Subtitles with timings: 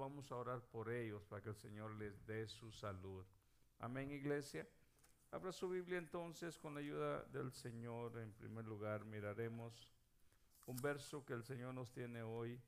[0.00, 3.24] vamos a orar por ellos para que el Señor les dé su salud.
[3.78, 4.66] Amén, iglesia.
[5.30, 8.18] Abra su Biblia entonces con la ayuda del Señor.
[8.18, 9.92] En primer lugar, miraremos
[10.64, 12.58] un verso que el Señor nos tiene hoy.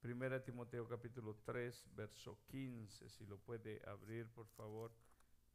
[0.00, 3.08] Primera Timoteo capítulo 3, verso 15.
[3.10, 4.90] Si lo puede abrir, por favor.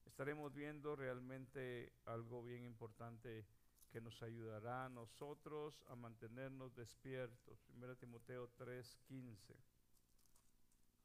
[0.05, 3.45] Estaremos viendo realmente algo bien importante
[3.91, 7.59] que nos ayudará a nosotros a mantenernos despiertos.
[7.67, 9.70] Primera Timoteo 3, 15.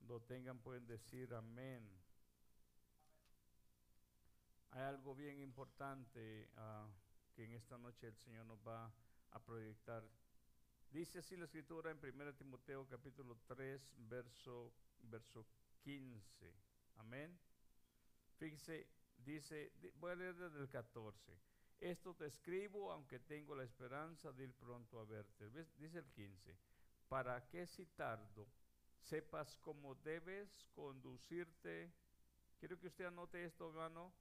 [0.08, 1.82] Lo tengan, pueden decir amén.
[4.70, 6.86] Hay algo bien importante ah,
[7.34, 8.92] que en esta noche el Señor nos va
[9.32, 10.04] a proyectar.
[10.90, 14.72] Dice así la escritura en 1 Timoteo capítulo 3, verso,
[15.02, 15.44] verso
[15.82, 16.54] 15.
[16.96, 17.36] Amén.
[18.38, 18.86] Fíjese,
[19.18, 21.36] dice, voy a leer desde el 14.
[21.80, 25.50] Esto te escribo aunque tengo la esperanza de ir pronto a verte.
[25.78, 26.56] Dice el 15.
[27.08, 28.46] ¿Para qué si tardo?
[29.08, 31.90] Sepas cómo debes conducirte.
[32.58, 34.12] Quiero que usted anote esto, hermano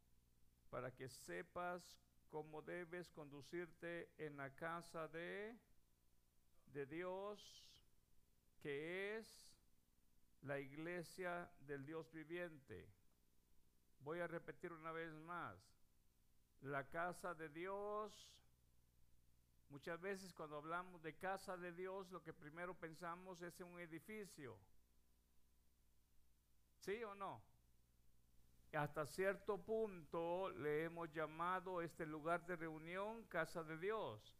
[0.69, 1.81] para que sepas
[2.29, 5.57] cómo debes conducirte en la casa de,
[6.73, 7.63] de Dios,
[8.61, 9.49] que es
[10.41, 12.89] la iglesia del Dios viviente.
[13.99, 15.57] Voy a repetir una vez más.
[16.61, 18.11] La casa de Dios,
[19.69, 24.57] muchas veces cuando hablamos de casa de Dios, lo que primero pensamos es un edificio.
[26.85, 27.41] ¿Sí o no?
[28.73, 34.35] hasta cierto punto le hemos llamado este lugar de reunión casa de Dios.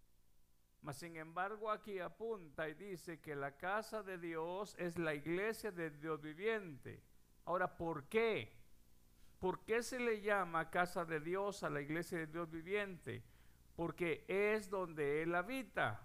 [0.82, 5.72] Mas sin embargo aquí apunta y dice que la casa de Dios es la iglesia
[5.72, 7.02] de Dios viviente.
[7.46, 8.52] Ahora, ¿por qué?
[9.40, 13.24] ¿Por qué se le llama casa de Dios a la iglesia de Dios viviente?
[13.76, 16.02] Porque es donde Él habita.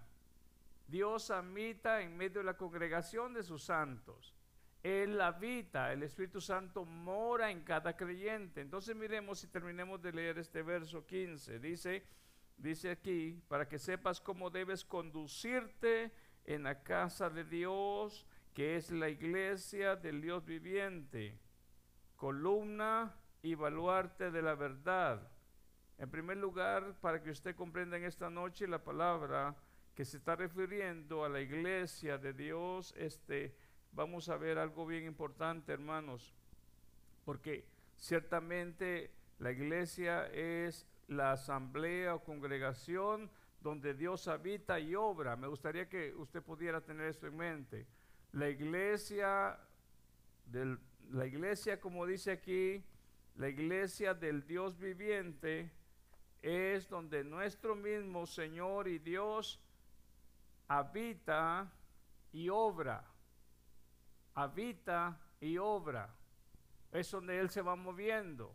[0.87, 4.33] Dios habita en medio de la congregación de sus santos.
[4.83, 8.61] Él habita, el Espíritu Santo mora en cada creyente.
[8.61, 11.59] Entonces miremos si terminemos de leer este verso 15.
[11.59, 12.03] Dice,
[12.57, 16.11] dice aquí, para que sepas cómo debes conducirte
[16.45, 18.25] en la casa de Dios,
[18.55, 21.37] que es la iglesia del Dios viviente,
[22.15, 25.31] columna y baluarte de la verdad.
[25.99, 29.55] En primer lugar, para que usted comprenda en esta noche la palabra
[29.93, 33.55] que se está refiriendo a la iglesia de Dios, este
[33.93, 36.33] vamos a ver algo bien importante, hermanos,
[37.25, 37.65] porque
[37.97, 43.29] ciertamente la iglesia es la asamblea o congregación
[43.61, 45.35] donde Dios habita y obra.
[45.35, 47.85] Me gustaría que usted pudiera tener esto en mente.
[48.31, 49.59] La iglesia
[50.45, 50.79] del,
[51.11, 52.83] la iglesia como dice aquí,
[53.35, 55.71] la iglesia del Dios viviente
[56.41, 59.61] es donde nuestro mismo Señor y Dios
[60.67, 61.71] habita
[62.31, 63.10] y obra
[64.35, 66.09] habita y obra.
[66.91, 68.53] Es donde Él se va moviendo,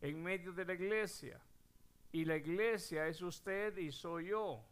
[0.00, 1.40] en medio de la iglesia.
[2.12, 4.64] Y la iglesia es usted y soy yo.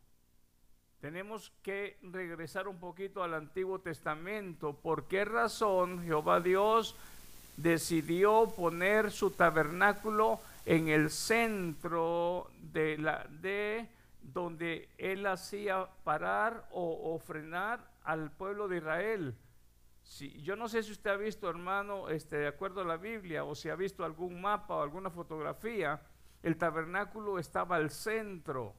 [1.00, 4.72] Tenemos que regresar un poquito al Antiguo Testamento.
[4.72, 6.97] ¿Por qué razón Jehová Dios
[7.58, 13.86] decidió poner su tabernáculo en el centro de la de
[14.22, 19.34] donde él hacía parar o, o frenar al pueblo de Israel?
[20.42, 23.54] Yo no sé si usted ha visto, hermano, este, de acuerdo a la Biblia, o
[23.54, 26.00] si ha visto algún mapa o alguna fotografía,
[26.42, 28.75] el tabernáculo estaba al centro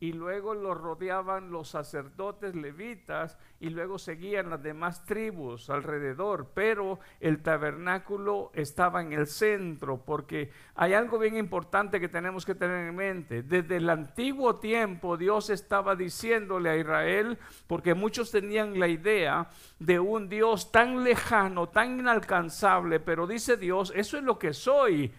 [0.00, 6.98] y luego lo rodeaban los sacerdotes levitas y luego seguían las demás tribus alrededor, pero
[7.20, 12.88] el tabernáculo estaba en el centro porque hay algo bien importante que tenemos que tener
[12.88, 13.42] en mente.
[13.42, 19.98] Desde el antiguo tiempo Dios estaba diciéndole a Israel, porque muchos tenían la idea de
[20.00, 25.12] un Dios tan lejano, tan inalcanzable, pero dice Dios, eso es lo que soy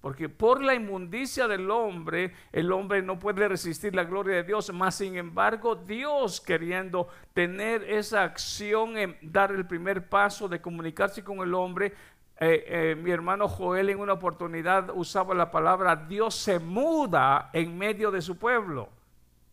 [0.00, 4.72] porque por la inmundicia del hombre, el hombre no puede resistir la gloria de Dios.
[4.72, 11.24] Más sin embargo, Dios queriendo tener esa acción en dar el primer paso de comunicarse
[11.24, 11.94] con el hombre,
[12.40, 17.76] eh, eh, mi hermano Joel en una oportunidad usaba la palabra Dios se muda en
[17.76, 18.90] medio de su pueblo.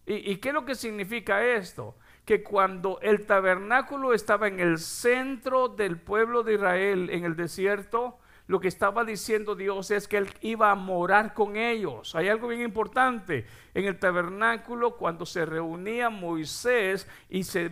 [0.05, 1.95] ¿Y, ¿Y qué es lo que significa esto?
[2.23, 8.19] Que cuando el tabernáculo estaba en el centro del pueblo de Israel en el desierto,
[8.47, 12.13] lo que estaba diciendo Dios es que Él iba a morar con ellos.
[12.13, 13.47] Hay algo bien importante.
[13.73, 17.69] En el tabernáculo, cuando se reunía Moisés y se,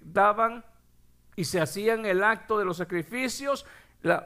[0.00, 0.64] daban
[1.34, 3.66] y se hacían el acto de los sacrificios,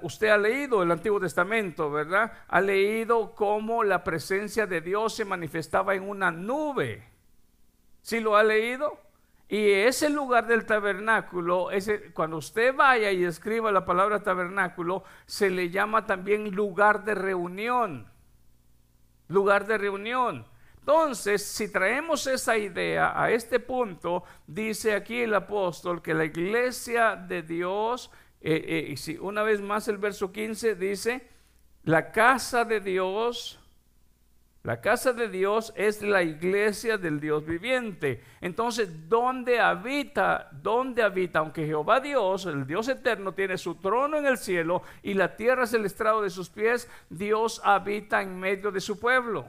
[0.02, 2.32] usted ha leído el Antiguo Testamento, ¿verdad?
[2.48, 7.08] Ha leído cómo la presencia de Dios se manifestaba en una nube.
[8.02, 9.07] ¿Sí lo ha leído?
[9.48, 15.48] Y ese lugar del tabernáculo, ese, cuando usted vaya y escriba la palabra tabernáculo, se
[15.48, 18.06] le llama también lugar de reunión.
[19.28, 20.46] Lugar de reunión.
[20.80, 27.16] Entonces, si traemos esa idea a este punto, dice aquí el apóstol que la iglesia
[27.16, 28.10] de Dios,
[28.42, 31.26] eh, eh, una vez más el verso 15 dice,
[31.84, 33.58] la casa de Dios
[34.68, 38.22] la casa de Dios es la iglesia del Dios viviente.
[38.42, 40.50] Entonces, ¿dónde habita?
[40.52, 41.38] ¿Dónde habita?
[41.38, 45.64] Aunque Jehová Dios, el Dios eterno, tiene su trono en el cielo y la tierra
[45.64, 49.46] es el estrado de sus pies, Dios habita en medio de su pueblo.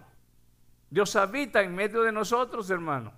[0.90, 3.12] Dios habita en medio de nosotros, hermano.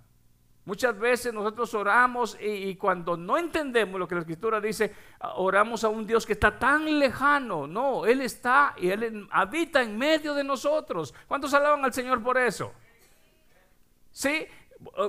[0.63, 4.93] Muchas veces nosotros oramos y, cuando no entendemos lo que la escritura dice,
[5.35, 7.65] oramos a un Dios que está tan lejano.
[7.65, 11.15] No, Él está y Él habita en medio de nosotros.
[11.27, 12.73] ¿Cuántos alaban al Señor por eso?
[14.11, 14.45] Sí,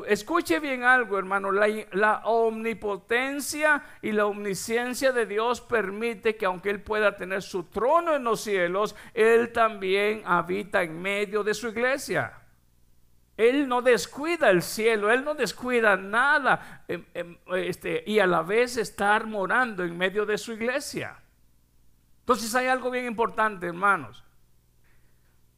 [0.09, 1.53] escuche bien algo, hermano.
[1.53, 7.65] La, la, omnipotencia y la omnisciencia de Dios permite que aunque Él pueda tener su
[7.65, 12.42] trono en los cielos, Él también habita en medio de su iglesia.
[13.37, 18.43] Él no descuida el cielo, Él no descuida nada em, em, este, y a la
[18.43, 21.17] vez estar morando en medio de su iglesia.
[22.21, 24.23] Entonces hay algo bien importante, hermanos.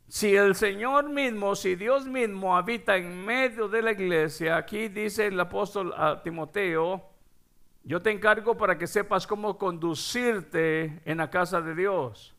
[0.08, 5.26] Si el Señor mismo, si Dios mismo habita en medio de la iglesia, aquí dice
[5.26, 7.10] el apóstol a Timoteo,
[7.82, 12.34] yo te encargo para que sepas cómo conducirte en la casa de Dios,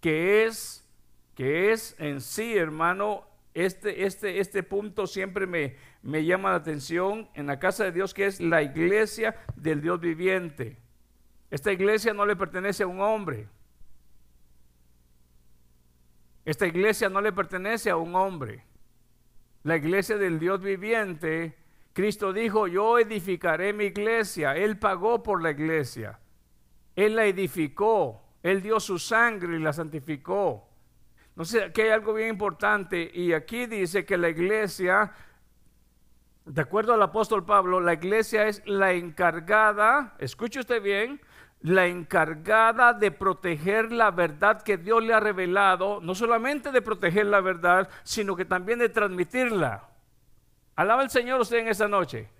[0.00, 0.88] que es,
[1.34, 3.24] que es en sí, hermano,
[3.56, 8.12] este, este, este punto siempre me, me llama la atención en la casa de Dios,
[8.12, 10.76] que es la iglesia del Dios viviente.
[11.50, 13.48] Esta iglesia no le pertenece a un hombre.
[16.44, 18.62] Esta iglesia no le pertenece a un hombre.
[19.62, 21.56] La iglesia del Dios viviente,
[21.94, 24.54] Cristo dijo, yo edificaré mi iglesia.
[24.54, 26.20] Él pagó por la iglesia.
[26.94, 28.22] Él la edificó.
[28.42, 30.68] Él dio su sangre y la santificó.
[31.44, 35.12] Sé, aquí hay algo bien importante y aquí dice que la iglesia,
[36.46, 41.20] de acuerdo al apóstol Pablo, la iglesia es la encargada, escuche usted bien,
[41.60, 47.26] la encargada de proteger la verdad que Dios le ha revelado, no solamente de proteger
[47.26, 49.88] la verdad, sino que también de transmitirla.
[50.74, 52.30] Alaba al Señor usted en esta noche.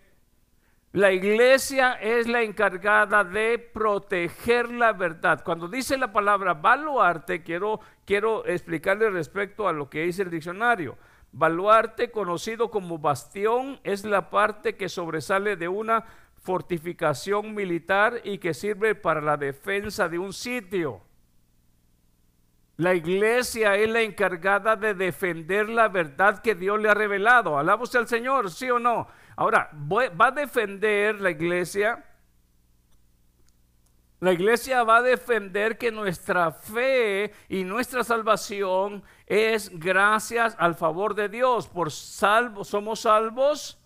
[0.96, 5.44] La iglesia es la encargada de proteger la verdad.
[5.44, 10.96] Cuando dice la palabra baluarte, quiero, quiero explicarle respecto a lo que dice el diccionario.
[11.32, 16.02] Baluarte, conocido como bastión, es la parte que sobresale de una
[16.36, 21.02] fortificación militar y que sirve para la defensa de un sitio.
[22.78, 27.58] La iglesia es la encargada de defender la verdad que Dios le ha revelado.
[27.58, 29.08] Alaba al Señor, sí o no.
[29.36, 32.02] Ahora, va a defender la iglesia.
[34.18, 41.14] La iglesia va a defender que nuestra fe y nuestra salvación es gracias al favor
[41.14, 41.68] de Dios.
[41.68, 43.78] Por salvo, somos salvos.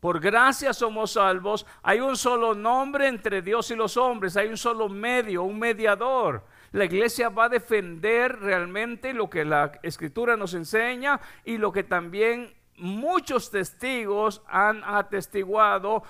[0.00, 1.64] Por gracia somos salvos.
[1.82, 4.36] Hay un solo nombre entre Dios y los hombres.
[4.36, 6.44] Hay un solo medio, un mediador.
[6.72, 11.84] La iglesia va a defender realmente lo que la escritura nos enseña y lo que
[11.84, 16.02] también muchos testigos han atestiguado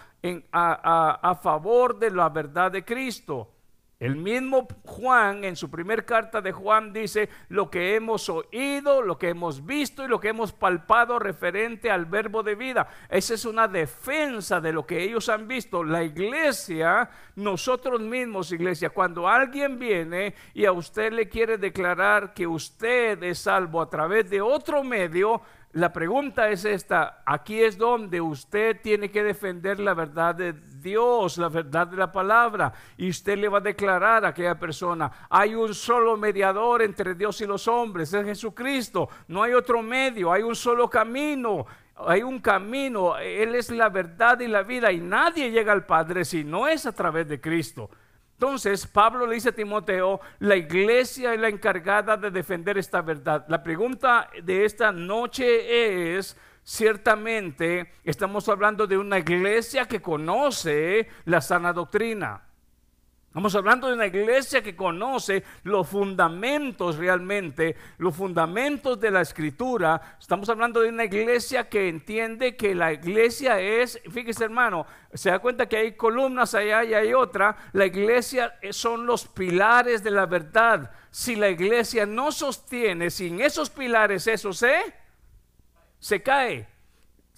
[0.52, 3.54] a, favor de la verdad de Cristo.
[4.00, 9.18] El mismo Juan en su primer carta de Juan dice lo que hemos oído, lo
[9.18, 12.86] que hemos visto y lo que hemos palpado referente al verbo de vida.
[13.08, 15.82] Esa es una defensa de lo que ellos han visto.
[15.82, 22.46] La iglesia, nosotros mismos iglesia, cuando alguien viene y a usted le quiere declarar que
[22.46, 28.22] usted es salvo a través de otro medio, la pregunta es esta, aquí es donde
[28.22, 33.36] usted tiene que defender la verdad de Dios, la verdad de la palabra, y usted
[33.36, 37.68] le va a declarar a aquella persona, hay un solo mediador entre Dios y los
[37.68, 43.54] hombres, es Jesucristo, no hay otro medio, hay un solo camino, hay un camino, Él
[43.54, 46.92] es la verdad y la vida, y nadie llega al Padre si no es a
[46.92, 47.90] través de Cristo.
[48.38, 53.44] Entonces, Pablo le dice a Timoteo, la iglesia es la encargada de defender esta verdad.
[53.48, 61.40] La pregunta de esta noche es, ciertamente, estamos hablando de una iglesia que conoce la
[61.40, 62.47] sana doctrina.
[63.28, 70.16] Estamos hablando de una iglesia que conoce los fundamentos realmente, los fundamentos de la escritura.
[70.18, 75.40] Estamos hablando de una iglesia que entiende que la iglesia es, fíjese hermano, se da
[75.40, 77.54] cuenta que hay columnas allá y hay otra.
[77.74, 80.90] La iglesia son los pilares de la verdad.
[81.10, 84.94] Si la iglesia no sostiene, sin esos pilares eso se,
[85.98, 86.66] se cae.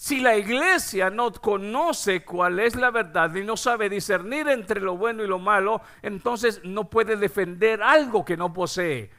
[0.01, 4.97] Si la iglesia no conoce cuál es la verdad y no sabe discernir entre lo
[4.97, 9.11] bueno y lo malo, entonces no puede defender algo que no posee.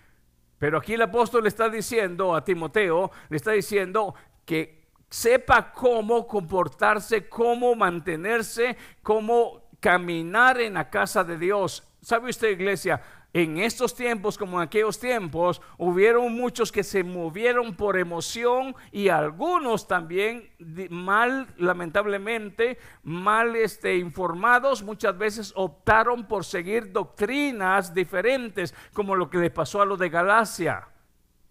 [0.57, 6.25] Pero aquí el apóstol le está diciendo a Timoteo, le está diciendo que sepa cómo
[6.25, 11.87] comportarse, cómo mantenerse, cómo caminar en la casa de Dios.
[12.01, 12.99] ¿Sabe usted, iglesia?
[13.33, 19.07] En estos tiempos como en aquellos tiempos, hubieron muchos que se movieron por emoción y
[19.07, 20.49] algunos también
[20.89, 29.37] mal, lamentablemente, mal este, informados, muchas veces optaron por seguir doctrinas diferentes, como lo que
[29.37, 30.87] le pasó a los de Galacia.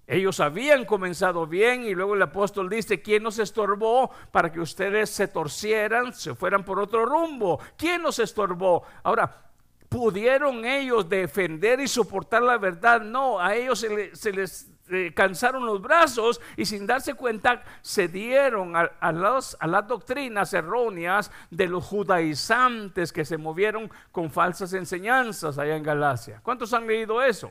[0.06, 5.08] Ellos habían comenzado bien y luego el apóstol dice, ¿quién nos estorbó para que ustedes
[5.08, 7.60] se torcieran, se fueran por otro rumbo?
[7.76, 8.82] ¿Quién nos estorbó?
[9.04, 9.49] Ahora,
[9.90, 13.00] ¿Pudieron ellos defender y soportar la verdad?
[13.00, 18.76] No, a ellos se, les eh, cansaron los brazos y sin darse cuenta se dieron
[18.76, 19.56] a, las
[19.88, 26.40] doctrinas erróneas de los judaizantes que se movieron con falsas enseñanzas allá en Galacia.
[26.44, 27.50] ¿Cuántos han leído eso?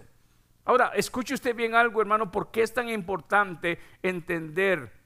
[0.63, 4.98] Ahora, escuche usted bien algo, hermano, ¿por qué es tan importante entender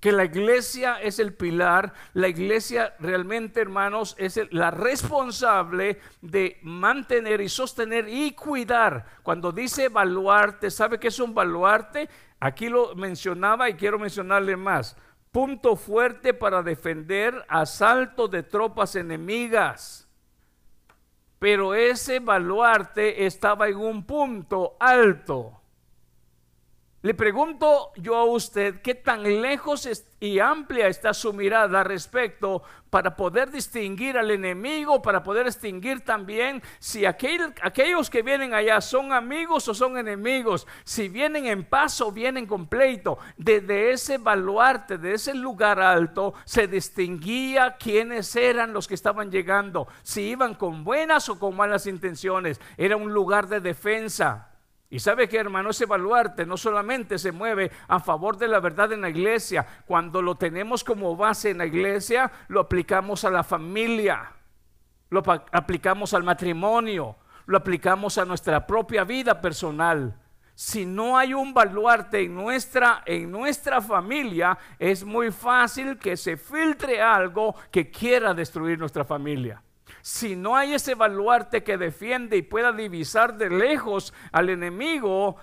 [0.00, 7.42] que la iglesia es el pilar, la iglesia realmente, hermanos, es la responsable de mantener
[7.42, 9.04] y sostener y cuidar.
[9.22, 12.08] Cuando dice baluarte, ¿sabe qué es un baluarte?
[12.40, 14.96] Aquí lo mencionaba y quiero mencionarle más.
[15.30, 20.08] Punto fuerte para defender asalto de tropas enemigas.
[21.38, 25.59] Pero ese baluarte estaba en un punto alto.
[27.02, 29.88] Le pregunto yo a usted qué tan lejos
[30.20, 36.62] y amplia está su mirada respecto para poder distinguir al enemigo, para poder distinguir también
[36.78, 42.12] si aquellos que vienen allá son amigos o son enemigos, si vienen en paz o
[42.12, 43.16] vienen con pleito.
[43.38, 49.88] Desde ese baluarte, de ese lugar alto, se distinguía quiénes eran los que estaban llegando,
[50.02, 52.60] si iban con buenas o con malas intenciones.
[52.76, 54.48] Era un lugar de defensa.
[54.92, 58.92] Y sabe que hermano, ese baluarte no solamente se mueve a favor de la verdad
[58.92, 63.44] en la iglesia, cuando lo tenemos como base en la iglesia, lo aplicamos a la
[63.44, 64.32] familia,
[65.10, 67.16] lo aplicamos al matrimonio,
[67.46, 70.16] lo aplicamos a nuestra propia vida personal.
[70.56, 76.36] Si no hay un baluarte en nuestra, en nuestra familia, es muy fácil que se
[76.36, 79.62] filtre algo que quiera destruir nuestra familia.
[80.02, 85.36] Si no hay ese baluarte que defiende y pueda divisar de lejos al enemigo,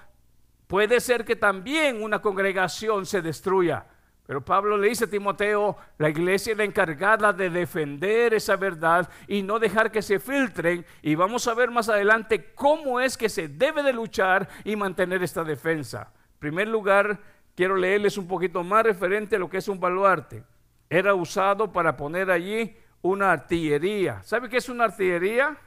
[0.68, 3.86] puede ser que también una congregación se destruya.
[4.28, 9.10] Pero Pablo le dice a Timoteo, la iglesia es la encargada de defender esa verdad
[9.26, 10.86] y no dejar que se filtren.
[11.02, 15.24] Y vamos a ver más adelante cómo es que se debe de luchar y mantener
[15.24, 16.12] esta defensa.
[16.34, 17.20] En primer lugar,
[17.56, 20.44] quiero leerles un poquito más referente a lo que es un baluarte.
[20.90, 24.22] Era usado para poner allí una artillería.
[24.24, 25.58] ¿Sabe qué es una artillería?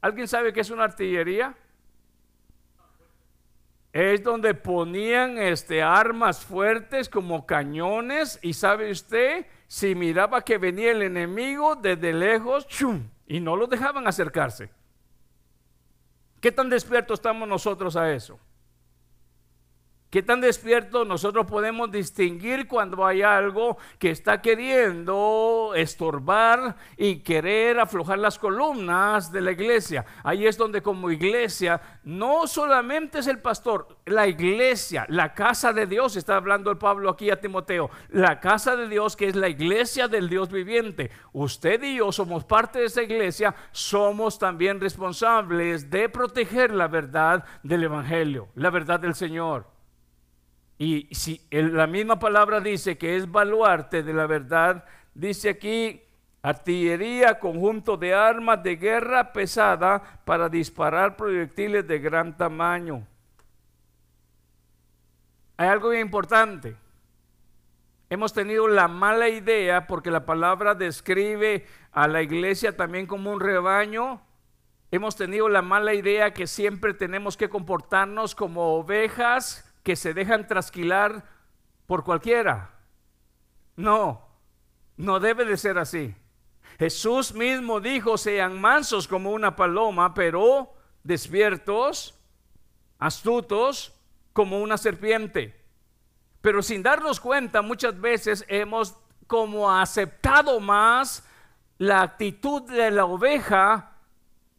[0.00, 1.54] ¿Alguien sabe qué es una artillería?
[3.92, 10.90] Es donde ponían este, armas fuertes como cañones y sabe usted, si miraba que venía
[10.90, 13.08] el enemigo desde lejos, ¡chum!
[13.26, 14.70] y no lo dejaban acercarse.
[16.40, 18.38] ¿Qué tan despiertos estamos nosotros a eso?
[20.16, 27.78] ¿Qué tan despierto nosotros podemos distinguir cuando hay algo que está queriendo estorbar y querer
[27.78, 30.06] aflojar las columnas de la iglesia?
[30.24, 35.86] Ahí es donde como iglesia no solamente es el pastor, la iglesia, la casa de
[35.86, 39.50] Dios, está hablando el Pablo aquí a Timoteo, la casa de Dios que es la
[39.50, 41.10] iglesia del Dios viviente.
[41.34, 47.44] Usted y yo somos parte de esa iglesia, somos también responsables de proteger la verdad
[47.62, 49.75] del Evangelio, la verdad del Señor.
[50.78, 56.02] Y si la misma palabra dice que es baluarte de la verdad, dice aquí
[56.42, 63.06] artillería, conjunto de armas de guerra pesada para disparar proyectiles de gran tamaño.
[65.56, 66.76] Hay algo bien importante.
[68.08, 73.40] Hemos tenido la mala idea, porque la palabra describe a la iglesia también como un
[73.40, 74.20] rebaño.
[74.92, 80.48] Hemos tenido la mala idea que siempre tenemos que comportarnos como ovejas que se dejan
[80.48, 81.22] trasquilar
[81.86, 82.72] por cualquiera.
[83.76, 84.20] No,
[84.96, 86.12] no debe de ser así.
[86.76, 90.74] Jesús mismo dijo, sean mansos como una paloma, pero
[91.04, 92.18] despiertos,
[92.98, 93.94] astutos
[94.32, 95.64] como una serpiente.
[96.40, 98.96] Pero sin darnos cuenta, muchas veces hemos
[99.28, 101.24] como aceptado más
[101.78, 103.92] la actitud de la oveja,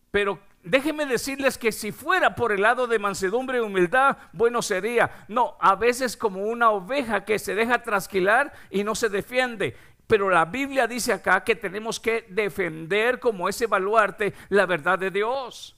[0.09, 5.25] pero déjenme decirles que si fuera por el lado de mansedumbre y humildad, bueno sería.
[5.27, 9.75] No, a veces como una oveja que se deja trasquilar y no se defiende.
[10.07, 15.11] Pero la Biblia dice acá que tenemos que defender como ese baluarte la verdad de
[15.11, 15.76] Dios.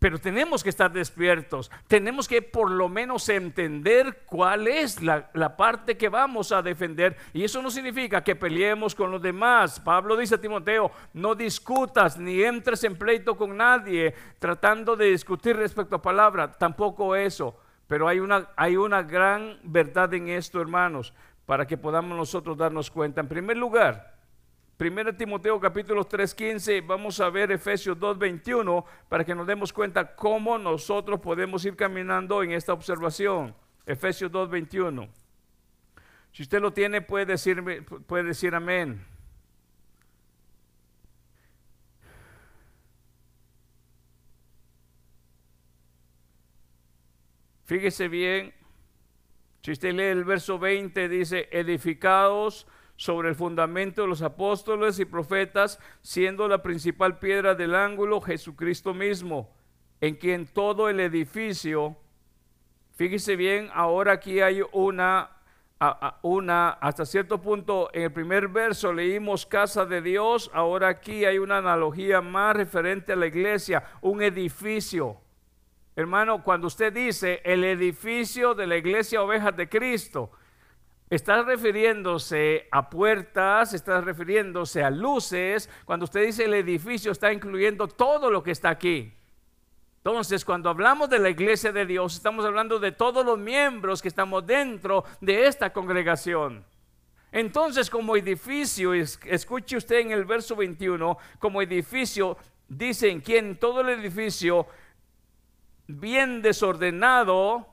[0.00, 5.58] Pero tenemos que estar despiertos, tenemos que por lo menos entender cuál es la, la,
[5.58, 7.16] parte que vamos a defender.
[7.34, 9.78] Y eso no significa que peleemos con los demás.
[9.78, 15.54] Pablo dice a Timoteo, no discutas ni entres en pleito con nadie tratando de discutir
[15.56, 17.54] respecto a palabra, tampoco eso.
[17.86, 21.12] Pero hay una, hay una gran verdad en esto, hermanos,
[21.44, 23.20] para que podamos nosotros darnos cuenta.
[23.20, 24.19] En primer lugar,
[24.80, 30.56] 1 Timoteo capítulo 3:15, vamos a ver Efesios 2:21 para que nos demos cuenta cómo
[30.56, 33.54] nosotros podemos ir caminando en esta observación.
[33.84, 35.10] Efesios 2:21.
[36.32, 37.62] Si usted lo tiene, puede decir,
[38.06, 39.04] puede decir amén.
[47.66, 48.54] Fíjese bien,
[49.62, 52.66] si usted lee el verso 20, dice, edificados
[53.00, 58.92] sobre el fundamento de los apóstoles y profetas, siendo la principal piedra del ángulo Jesucristo
[58.92, 59.48] mismo,
[60.02, 61.96] en quien todo el edificio,
[62.96, 65.30] fíjese bien, ahora aquí hay una,
[66.20, 71.38] una, hasta cierto punto, en el primer verso leímos casa de Dios, ahora aquí hay
[71.38, 75.16] una analogía más referente a la iglesia, un edificio.
[75.96, 80.32] Hermano, cuando usted dice el edificio de la iglesia ovejas de Cristo,
[81.10, 85.68] Está refiriéndose a puertas, está refiriéndose a luces.
[85.84, 89.12] Cuando usted dice el edificio, está incluyendo todo lo que está aquí.
[90.04, 94.08] Entonces, cuando hablamos de la iglesia de Dios, estamos hablando de todos los miembros que
[94.08, 96.64] estamos dentro de esta congregación.
[97.32, 102.38] Entonces, como edificio, escuche usted en el verso 21, como edificio,
[102.68, 104.66] dicen que en todo el edificio,
[105.86, 107.69] bien desordenado,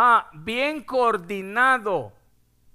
[0.00, 2.12] Ah, bien coordinado.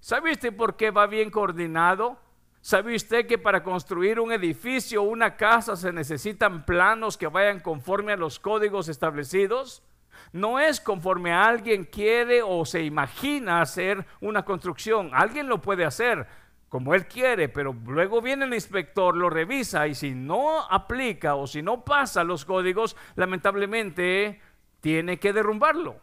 [0.01, 2.17] ¿Sabe usted por qué va bien coordinado?
[2.59, 7.61] ¿Sabe usted que para construir un edificio o una casa se necesitan planos que vayan
[7.61, 9.83] conforme a los códigos establecidos?
[10.33, 15.11] No es conforme a alguien quiere o se imagina hacer una construcción.
[15.13, 16.27] Alguien lo puede hacer
[16.67, 21.47] como él quiere, pero luego viene el inspector, lo revisa y si no aplica o
[21.47, 24.41] si no pasa los códigos, lamentablemente
[24.81, 26.01] tiene que derrumbarlo.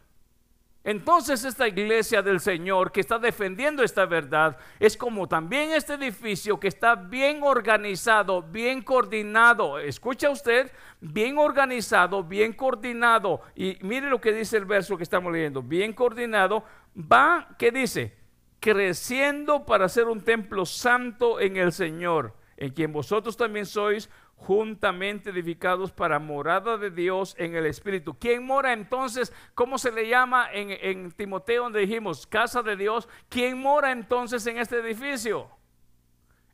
[0.82, 6.58] Entonces esta iglesia del Señor que está defendiendo esta verdad es como también este edificio
[6.58, 9.78] que está bien organizado, bien coordinado.
[9.78, 13.42] Escucha usted, bien organizado, bien coordinado.
[13.54, 15.62] Y mire lo que dice el verso que estamos leyendo.
[15.62, 16.64] Bien coordinado
[16.96, 18.16] va, ¿qué dice?
[18.58, 24.08] Creciendo para ser un templo santo en el Señor, en quien vosotros también sois
[24.40, 28.18] juntamente edificados para morada de Dios en el Espíritu.
[28.18, 29.32] ¿Quién mora entonces?
[29.54, 33.06] ¿Cómo se le llama en, Timoteo donde dijimos casa de Dios?
[33.28, 35.50] ¿Quién mora entonces en este edificio?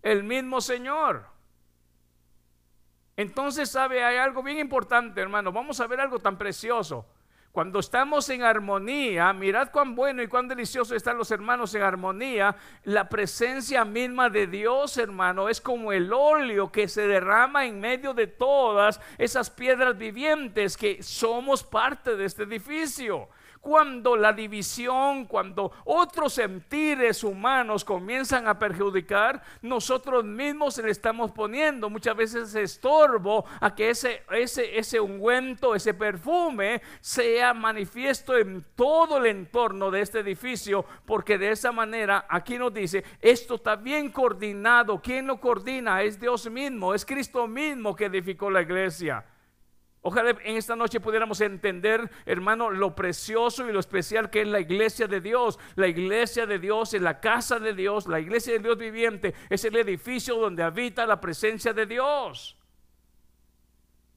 [0.03, 1.27] El mismo Señor.
[3.16, 4.03] Entonces, ¿sabe?
[4.03, 5.53] Hay algo bien importante, hermano.
[5.53, 7.07] Vamos a ver algo tan precioso.
[7.57, 12.55] Cuando estamos en armonía, mirad cuán bueno y cuán delicioso están los hermanos en armonía.
[12.83, 18.12] La presencia misma de Dios, hermano, es como el óleo que se derrama en medio
[18.12, 23.27] de todas esas piedras vivientes que somos parte de este edificio
[23.67, 31.91] cuando la división, cuando otros sentires humanos comienzan a perjudicar, nosotros mismos le estamos poniendo
[31.91, 39.17] muchas veces estorbo a que ese, ese, ese ungüento, ese perfume sea manifiesto en todo
[39.17, 44.13] el entorno de este edificio, porque de esa manera aquí nos dice, esto está bien
[44.13, 45.03] coordinado.
[45.03, 46.03] ¿Quién lo coordina?
[46.03, 49.25] Es Dios mismo, es Cristo mismo que edificó la iglesia.
[50.09, 54.61] Ojalá en esta noche pudiéramos entender, hermano, lo precioso y lo especial que es la
[54.61, 55.59] iglesia de Dios.
[55.75, 59.64] La iglesia de Dios es la casa de Dios, la iglesia de Dios viviente es
[59.64, 62.57] el edificio donde habita la presencia de Dios.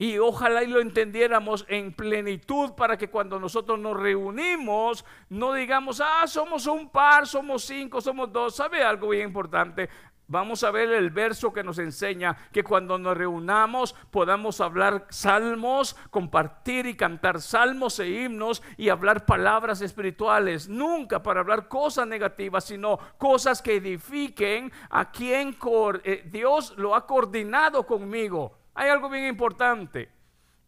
[0.01, 6.01] Y ojalá y lo entendiéramos en plenitud para que cuando nosotros nos reunimos, no digamos,
[6.01, 8.55] ah, somos un par, somos cinco, somos dos.
[8.55, 9.89] ¿Sabe algo bien importante?
[10.31, 15.95] Vamos a ver el verso que nos enseña que cuando nos reunamos podamos hablar salmos,
[16.11, 20.69] compartir y cantar salmos e himnos y hablar palabras espirituales.
[20.69, 25.57] Nunca para hablar cosas negativas, sino cosas que edifiquen a quien
[26.03, 28.55] eh, Dios lo ha coordinado conmigo.
[28.75, 30.11] Hay algo bien importante.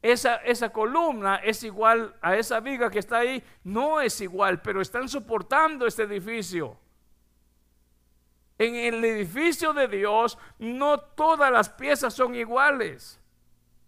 [0.02, 4.82] Esa, esa, columna es igual a esa viga que está ahí, no es igual, pero
[4.82, 6.80] están soportando este edificio.
[8.62, 13.20] En el edificio de Dios no todas las piezas son iguales.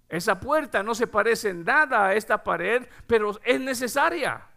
[0.10, 4.48] Esa puerta no se parece en nada a esta pared, pero es necesaria.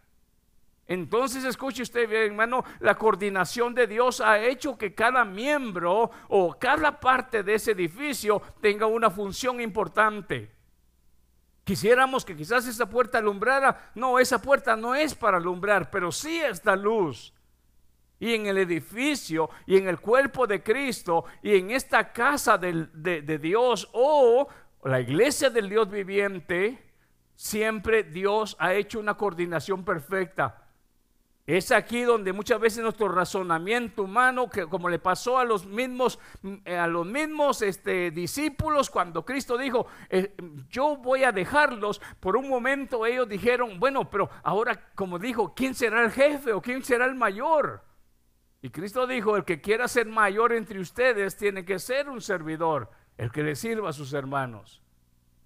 [0.87, 6.57] Entonces escuche usted bien, hermano, la coordinación de Dios ha hecho que cada miembro o
[6.57, 10.51] cada parte de ese edificio tenga una función importante.
[11.63, 13.91] Quisiéramos que quizás esa puerta alumbrara.
[13.93, 17.35] No, esa puerta no es para alumbrar, pero sí esta luz.
[18.19, 22.87] Y en el edificio y en el cuerpo de Cristo y en esta casa de,
[22.93, 24.47] de Dios o
[24.83, 26.81] la iglesia del Dios viviente,
[27.35, 30.67] siempre Dios ha hecho una coordinación perfecta.
[31.47, 36.19] Es aquí donde muchas veces nuestro razonamiento humano, que como le pasó a los mismos,
[36.65, 40.35] eh, a los mismos este, discípulos cuando Cristo dijo, eh,
[40.69, 45.73] yo voy a dejarlos, por un momento ellos dijeron, bueno, pero ahora como dijo, ¿quién
[45.73, 47.81] será el jefe o quién será el mayor?
[48.61, 52.89] Y Cristo dijo, el que quiera ser mayor entre ustedes tiene que ser un servidor,
[53.17, 54.81] el que le sirva a sus hermanos.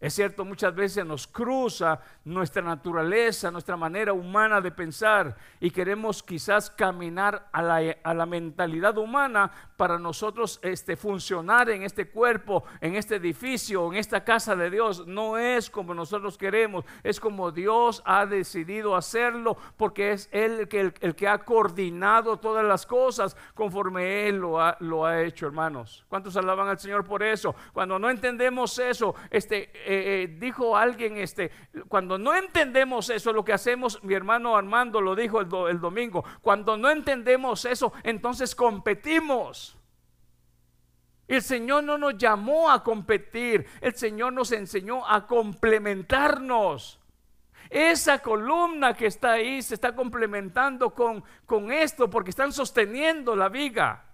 [0.01, 6.23] Es cierto, muchas veces nos cruza nuestra naturaleza, nuestra manera humana de pensar y queremos
[6.23, 13.17] quizás caminar a la, mentalidad humana para nosotros este, funcionar en este cuerpo, en este
[13.17, 15.05] edificio, en esta casa de Dios.
[15.05, 20.67] No es como nosotros queremos, es como Dios ha decidido hacerlo porque es Él el
[20.67, 25.45] que, el, que ha coordinado todas las cosas conforme Él lo ha, lo ha hecho,
[25.45, 26.03] hermanos.
[26.09, 27.53] ¿Cuántos alaban al Señor por eso?
[27.71, 31.51] Cuando no entendemos eso, este eh, eh, dijo alguien, este,
[31.89, 36.23] cuando no entendemos eso, lo que hacemos, mi hermano Armando lo dijo el, el domingo,
[36.41, 39.77] cuando no entendemos eso, entonces competimos.
[41.27, 47.01] El Señor no nos llamó a competir, el Señor nos enseñó a complementarnos.
[47.69, 53.49] Esa columna que está ahí se está complementando con, con esto porque están sosteniendo la
[53.49, 54.05] viga.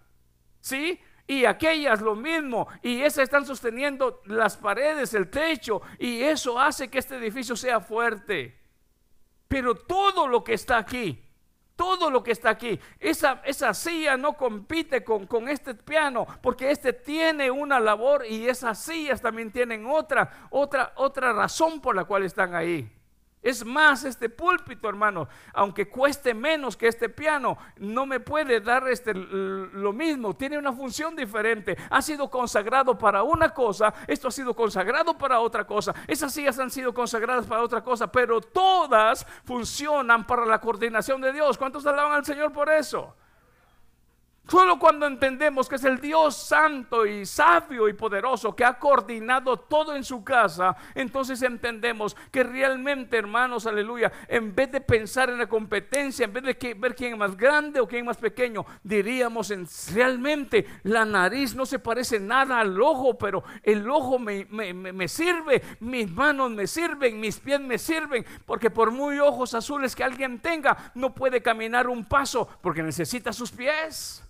[0.59, 0.99] ¿Sí?
[1.27, 6.89] Y aquellas lo mismo, y esas están sosteniendo las paredes, el techo, y eso hace
[6.89, 8.57] que este edificio sea fuerte.
[9.49, 11.21] Pero todo lo que está aquí,
[11.75, 16.71] todo lo que está aquí, esa, esa silla no compite con, con este piano, porque
[16.71, 22.05] este tiene una labor y esas sillas también tienen otra, otra, otra razón por la
[22.05, 22.96] cual están ahí.
[23.47, 28.85] Es más, este púlpito, hermano, aunque cueste menos que este piano, no me puede dar
[28.89, 30.35] este, lo mismo.
[30.35, 31.77] Tiene una función diferente.
[31.89, 35.95] Ha sido consagrado para una cosa, esto ha sido consagrado para otra cosa.
[36.07, 41.31] Esas sillas han sido consagradas para otra cosa, pero todas funcionan para la coordinación de
[41.31, 41.57] Dios.
[41.57, 43.15] ¿Cuántos alaban al Señor por eso?
[44.49, 49.57] Solo cuando entendemos que es el Dios santo y sabio y poderoso que ha coordinado
[49.57, 55.39] todo en su casa, entonces entendemos que realmente, hermanos, aleluya, en vez de pensar en
[55.39, 58.65] la competencia, en vez de ver quién es más grande o quién es más pequeño,
[58.83, 64.45] diríamos en, realmente la nariz no se parece nada al ojo, pero el ojo me,
[64.45, 69.93] me sirve, mis manos me sirven, mis pies me sirven, porque por muy ojos azules
[69.93, 74.23] que alguien tenga, no puede caminar un paso porque necesita sus pies.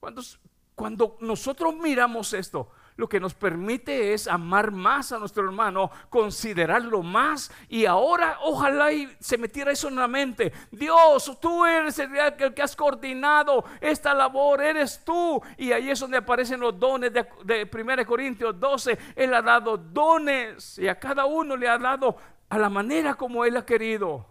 [0.00, 7.02] Cuando, nosotros miramos esto, lo que nos permite es amar más a nuestro hermano, considerarlo
[7.02, 10.52] más y ahora ojalá y se metiera eso en la mente.
[10.72, 12.10] Dios, tú eres el,
[12.54, 15.40] que has coordinado esta labor, eres tú.
[15.56, 18.98] Y ahí es donde aparecen los dones de, de 1 Corintios 12.
[19.14, 22.16] Él ha dado dones y a cada uno le ha dado
[22.48, 24.26] a la manera como Él ha querido.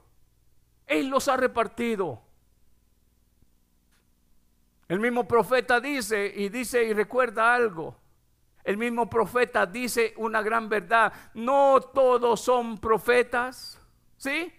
[0.86, 2.27] Él los ha repartido.
[4.88, 7.96] El mismo profeta dice y dice y recuerda algo.
[8.64, 11.12] El mismo profeta dice una gran verdad.
[11.34, 13.80] No todos son profetas,
[14.18, 14.54] ¿sí?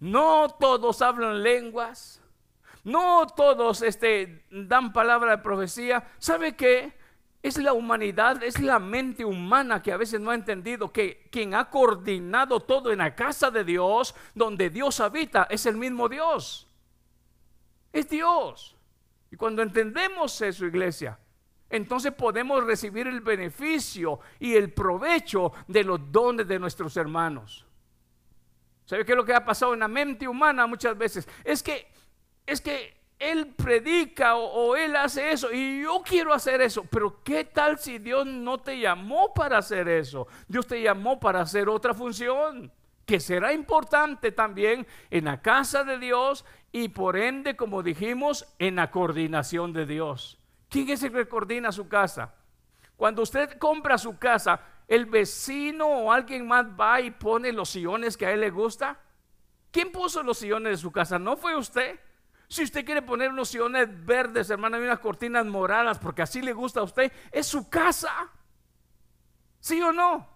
[0.00, 2.20] No todos hablan lenguas.
[2.84, 6.04] No todos este, dan palabra de profecía.
[6.18, 6.92] ¿Sabe qué?
[7.42, 11.54] Es la humanidad, es la mente humana que a veces no ha entendido que quien
[11.54, 16.66] ha coordinado todo en la casa de Dios, donde Dios habita, es el mismo Dios.
[17.92, 18.73] Es Dios.
[19.34, 21.18] Y cuando entendemos eso, iglesia,
[21.68, 27.66] entonces podemos recibir el beneficio y el provecho de los dones de nuestros hermanos.
[28.84, 31.28] ¿Sabe qué es lo que ha pasado en la mente humana muchas veces?
[31.42, 31.88] Es que,
[32.46, 37.20] es que él predica o, o, él hace eso y yo quiero hacer eso, pero
[37.24, 40.28] ¿qué tal si Dios no te llamó para hacer eso?
[40.46, 42.70] Dios te llamó para hacer otra función
[43.04, 46.44] que será importante también en la casa de Dios
[46.76, 50.40] y por ende, como dijimos, en la coordinación de Dios.
[50.68, 52.34] ¿Quién es el que coordina su casa?
[52.96, 58.16] Cuando usted compra su casa, el vecino o alguien más va y pone los sillones
[58.16, 58.98] que a él le gusta.
[59.70, 61.16] ¿Quién puso los sillones de su casa?
[61.16, 62.00] ¿No fue usted?
[62.48, 66.52] Si usted quiere poner unos sillones verdes, hermano, y unas cortinas moradas, porque así le
[66.52, 68.32] gusta a usted, es su casa.
[69.60, 70.28] ¿Sí o no?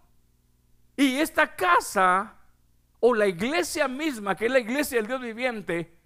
[0.97, 2.37] Y esta casa
[3.01, 5.98] o la iglesia misma, que es la iglesia del Dios viviente,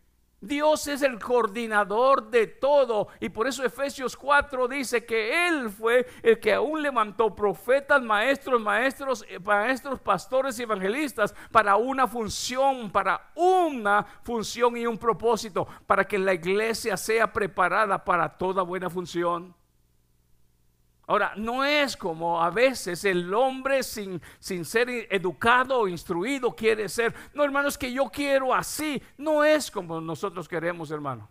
[0.42, 6.04] Dios es el coordinador de todo y por eso Efesios 4 dice que Él fue
[6.20, 12.90] el que aún levantó profetas, maestros, maestros, eh, maestros, pastores y evangelistas para una función,
[12.90, 18.90] para una función y un propósito, para que la iglesia sea preparada para toda buena
[18.90, 19.54] función.
[21.12, 26.88] Ahora, no es como a veces el hombre sin, sin ser educado o instruido quiere
[26.88, 27.14] ser.
[27.34, 29.02] No, hermano, es que yo quiero así.
[29.18, 31.28] No es como nosotros queremos, hermano.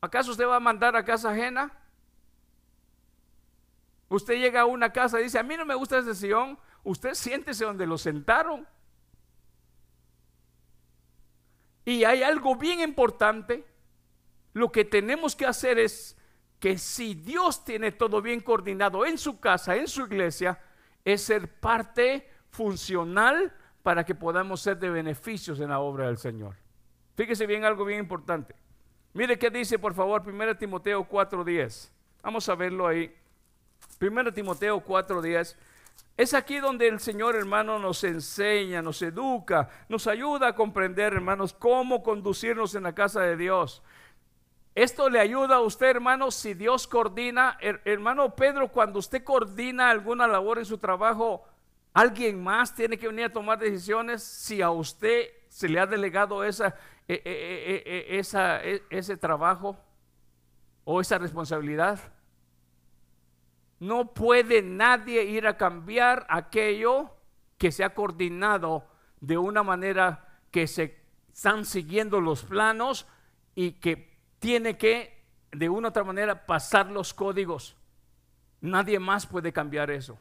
[0.00, 1.76] ¿Acaso usted va a mandar a casa ajena?
[4.08, 6.56] Usted llega a una casa y dice, a mí no me gusta ese sillón.
[6.84, 8.64] Usted siéntese donde lo sentaron.
[11.84, 13.66] Y hay algo bien importante.
[14.52, 16.16] Lo que tenemos que hacer es
[16.60, 20.60] que si Dios tiene todo bien coordinado en su casa, en su iglesia,
[21.04, 26.54] es ser parte funcional para que podamos ser de beneficios en la obra del Señor.
[27.16, 28.54] Fíjese bien algo bien importante.
[29.14, 31.90] Mire qué dice, por favor, 1 Timoteo 4:10.
[32.22, 33.12] Vamos a verlo ahí.
[33.98, 35.56] 1 Timoteo 4:10.
[36.16, 41.54] Es aquí donde el Señor, hermano, nos enseña, nos educa, nos ayuda a comprender, hermanos,
[41.54, 43.82] cómo conducirnos en la casa de Dios.
[44.74, 47.58] Esto le ayuda a usted, hermano, si Dios coordina.
[47.60, 51.44] hermano Pedro, cuando usted coordina alguna labor en su trabajo,
[51.92, 56.44] alguien más tiene que venir a tomar decisiones si a usted se le ha delegado
[56.44, 56.76] esa,
[57.08, 59.76] e, e, e, ese trabajo
[60.84, 61.98] o esa responsabilidad.
[63.80, 67.10] No puede nadie ir a cambiar aquello
[67.58, 68.86] que se ha coordinado
[69.20, 71.00] de una manera que se
[71.32, 73.06] están siguiendo los planos
[73.54, 74.09] y que
[74.40, 75.22] tiene que,
[75.52, 77.76] de una u otra manera, pasar los códigos.
[78.60, 80.18] Nadie más puede cambiar eso.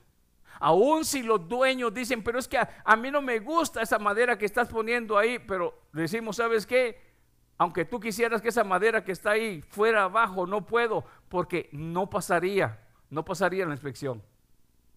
[0.60, 4.38] Aún si los dueños dicen, pero es que a, mí no me gusta esa madera
[4.38, 7.02] que estás poniendo ahí, pero decimos, ¿sabes qué?
[7.58, 12.10] Aunque tú quisieras que esa madera que está ahí fuera abajo, no puedo, porque no
[12.10, 14.22] pasaría, no pasaría la inspección.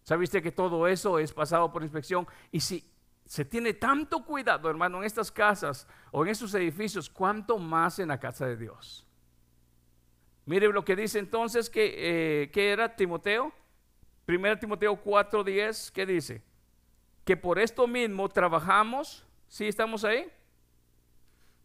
[0.03, 2.27] ¿Sabiste que todo eso es pasado por inspección?
[2.51, 2.85] Y si
[3.25, 8.09] se tiene tanto cuidado, hermano, en estas casas o en estos edificios, ¿cuánto más en
[8.09, 9.07] la casa de Dios?
[10.45, 11.95] Mire lo que dice entonces que,
[12.45, 13.53] eh, era Timoteo.
[14.27, 16.43] 1 Timoteo 4:10, ¿qué dice?
[17.25, 20.31] Que por esto mismo trabajamos, ¿sí estamos ahí?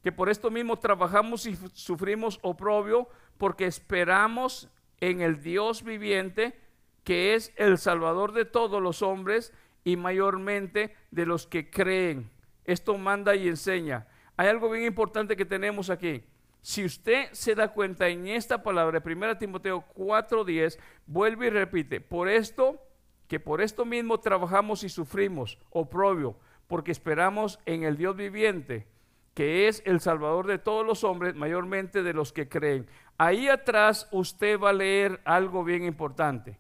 [0.04, 6.60] Que por esto mismo trabajamos y sufrimos oprobio porque esperamos en el Dios viviente,
[7.04, 12.30] que es el Salvador de todos los hombres y mayormente de los que creen.
[12.66, 14.08] Esto manda y enseña.
[14.36, 16.24] Hay algo bien importante que tenemos aquí.
[16.62, 22.28] Si usted se da cuenta en esta palabra, 1 Timoteo 4:10, vuelve y repite, por
[22.28, 22.82] esto,
[23.28, 28.88] que por esto mismo trabajamos y sufrimos, oprobio, porque esperamos en el Dios viviente,
[29.34, 32.88] que es el Salvador de todos los hombres, mayormente de los que creen.
[33.18, 36.58] Ahí atrás usted va a leer algo bien importante.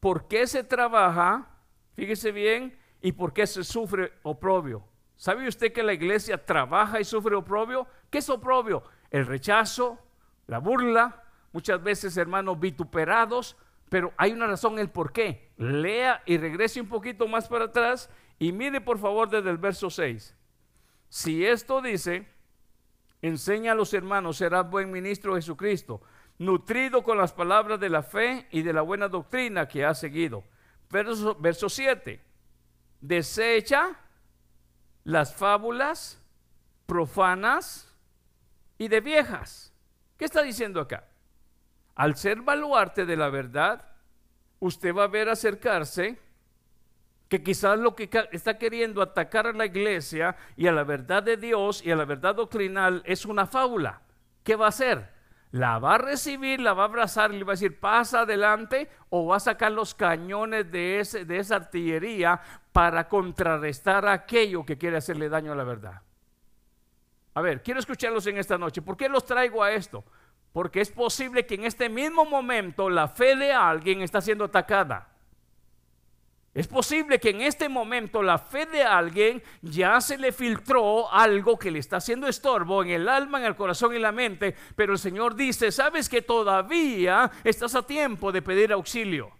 [0.00, 1.48] ¿Por qué se trabaja?
[1.94, 4.82] Fíjese bien, y por qué se sufre oprobio.
[5.16, 7.86] ¿Sabe usted que la iglesia trabaja y sufre oprobio?
[8.08, 8.82] ¿Qué es oprobio?
[9.14, 9.96] El rechazo,
[10.48, 11.22] la burla,
[11.52, 13.56] muchas veces, hermanos, vituperados,
[13.88, 15.52] pero hay una razón el por qué.
[15.56, 19.88] Lea y regrese un poquito más para atrás y mire por favor desde el verso
[19.88, 20.34] 6.
[21.08, 22.26] Si esto dice,
[23.22, 26.02] enseña a los hermanos, serás buen ministro de Jesucristo,
[26.38, 30.42] nutrido con las palabras de la fe y de la buena doctrina que ha seguido.
[30.90, 32.20] Verso, verso 7.
[33.00, 33.96] Desecha
[35.04, 36.20] las fábulas
[36.86, 37.93] profanas
[38.78, 39.72] y de viejas.
[40.16, 41.08] ¿Qué está diciendo acá?
[41.94, 43.84] Al ser baluarte de la verdad,
[44.60, 46.18] usted va a ver acercarse
[47.28, 51.36] que quizás lo que está queriendo atacar a la iglesia y a la verdad de
[51.36, 54.02] Dios y a la verdad doctrinal es una fábula.
[54.42, 55.12] ¿Qué va a hacer?
[55.50, 58.88] La va a recibir, la va a abrazar y le va a decir, pasa adelante
[59.08, 62.40] o va a sacar los cañones de, ese, de esa artillería
[62.72, 66.02] para contrarrestar aquello que quiere hacerle daño a la verdad.
[67.34, 68.80] A ver, quiero escucharlos en esta noche.
[68.80, 70.04] ¿Por qué los traigo a esto?
[70.52, 75.08] Porque es posible que en este mismo momento la fe de alguien está siendo atacada.
[76.54, 81.58] Es posible que en este momento la fe de alguien ya se le filtró algo
[81.58, 84.92] que le está haciendo estorbo en el alma, en el corazón y la mente, pero
[84.92, 89.32] el Señor dice, sabes que todavía estás a tiempo de pedir auxilio.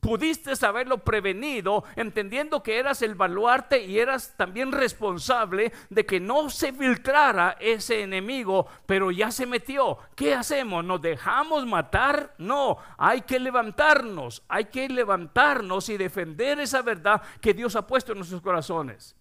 [0.00, 6.50] Pudiste haberlo prevenido, entendiendo que eras el baluarte y eras también responsable de que no
[6.50, 9.98] se filtrara ese enemigo, pero ya se metió.
[10.14, 10.84] ¿Qué hacemos?
[10.84, 12.34] ¿Nos dejamos matar?
[12.38, 18.12] No, hay que levantarnos, hay que levantarnos y defender esa verdad que Dios ha puesto
[18.12, 19.16] en nuestros corazones.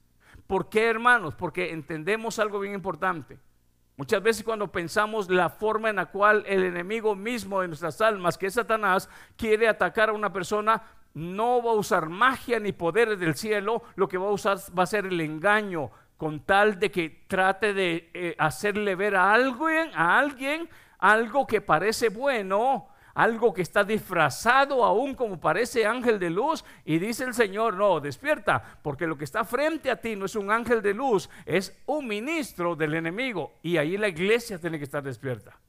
[0.48, 1.36] ¿Por qué, hermanos?
[1.36, 3.38] Porque entendemos algo bien importante.
[4.00, 8.38] Muchas veces cuando pensamos la forma en la cual el enemigo mismo de nuestras almas,
[8.38, 10.82] que es Satanás, quiere atacar a una persona,
[11.14, 14.84] no va a usar magia ni poderes del cielo, lo que va a usar va
[14.84, 19.92] a ser el engaño, con tal de que trate de eh, hacerle ver a alguien,
[19.94, 26.30] a alguien algo que parece bueno, algo que está disfrazado aún como parece ángel de
[26.30, 30.26] luz y dice el Señor, no, despierta, porque lo que está frente a ti no
[30.26, 34.78] es un ángel de luz, es un ministro del enemigo y ahí la iglesia tiene
[34.78, 35.60] que estar despierta.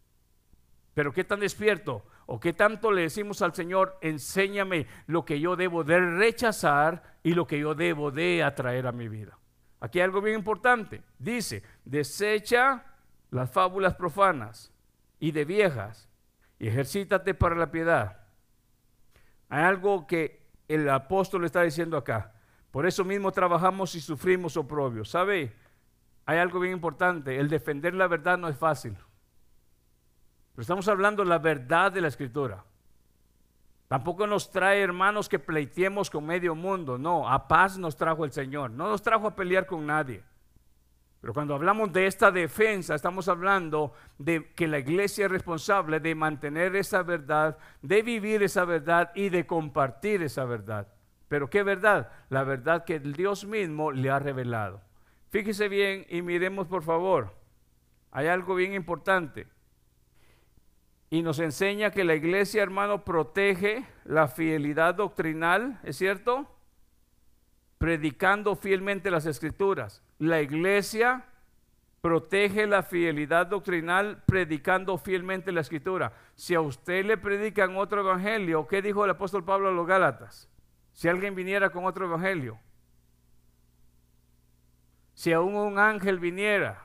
[0.95, 2.05] Pero ¿qué tan despierto?
[2.27, 7.35] ¿O qué tanto le decimos al Señor, enséñame lo que yo debo de rechazar y
[7.35, 9.39] lo que yo debo de atraer a mi vida?
[9.81, 11.03] Aquí hay algo bien importante.
[11.19, 12.85] Dice, desecha
[13.31, 14.73] las fábulas profanas
[15.19, 16.10] y de viejas
[16.61, 18.19] y ejercítate para la piedad.
[19.49, 22.35] Hay algo que el apóstol está diciendo acá.
[22.71, 25.09] Por eso mismo trabajamos y sufrimos oprobios.
[25.09, 25.53] ¿Sabe?
[26.27, 27.41] Hay algo bien importante.
[27.41, 28.93] El defender la verdad no es fácil.
[30.53, 32.63] Pero estamos hablando de la verdad de la escritura.
[33.89, 36.99] Tampoco nos trae, hermanos, que pleiteemos con medio mundo.
[36.99, 38.71] No, a paz nos trajo el Señor.
[38.71, 40.23] No nos trajo a pelear con nadie.
[41.21, 46.15] Pero cuando hablamos de esta defensa, estamos hablando de que la iglesia es responsable de
[46.15, 50.89] mantener esa verdad, de vivir esa verdad y de compartir esa verdad.
[51.29, 52.11] Pero ¿qué verdad?
[52.31, 54.81] La verdad que Dios mismo le ha revelado.
[55.29, 57.35] Fíjese bien y miremos por favor.
[58.11, 59.47] Hay algo bien importante.
[61.11, 66.49] Y nos enseña que la iglesia, hermano, protege la fidelidad doctrinal, ¿es cierto?
[67.81, 71.25] Predicando fielmente las escrituras la iglesia
[72.03, 76.13] protege la fidelidad doctrinal predicando fielmente la escritura.
[76.35, 80.47] Si a usted le predican otro evangelio, ¿qué dijo el apóstol Pablo a los Gálatas?
[80.93, 82.61] Si alguien viniera con otro evangelio,
[85.15, 86.85] si aún un ángel viniera,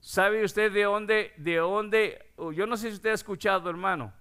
[0.00, 4.12] ¿sabe usted de dónde, de dónde, yo no sé si usted ha escuchado, hermano,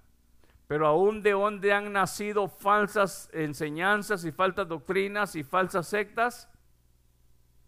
[0.68, 6.50] pero aún de donde han nacido falsas enseñanzas y falsas doctrinas y falsas sectas.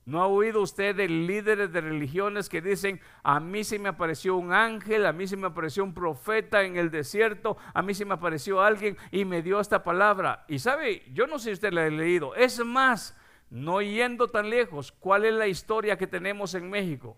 [0.06, 4.38] ¿No ha oído usted de líderes de religiones que dicen, a mí se me apareció
[4.38, 8.06] un ángel, a mí se me apareció un profeta en el desierto, a mí se
[8.06, 10.46] me apareció alguien y me dio esta palabra?
[10.48, 12.36] Y sabe, yo no sé si usted la ha leído.
[12.36, 13.18] Es más,
[13.50, 17.18] no yendo tan lejos, ¿cuál es la historia que tenemos en México?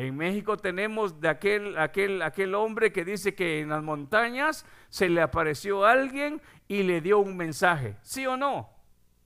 [0.00, 5.10] En México tenemos de aquel, aquel, aquel hombre que dice que en las montañas se
[5.10, 8.70] le apareció alguien y le dio un mensaje, ¿sí o no?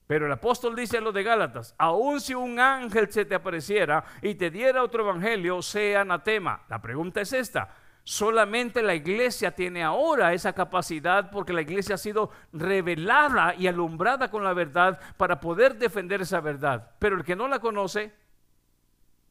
[0.05, 4.03] Pero el apóstol dice a los de Gálatas, aun si un ángel se te apareciera
[4.21, 6.63] y te diera otro evangelio, sea anatema.
[6.67, 11.97] La pregunta es esta, solamente la iglesia tiene ahora esa capacidad porque la iglesia ha
[11.97, 16.91] sido revelada y alumbrada con la verdad para poder defender esa verdad.
[16.99, 18.24] Pero el que no la conoce,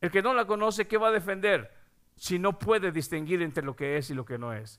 [0.05, 1.73] el que no la conoce, ¿qué va a defender?
[2.17, 4.79] Si no puede distinguir entre lo que es y lo que no es.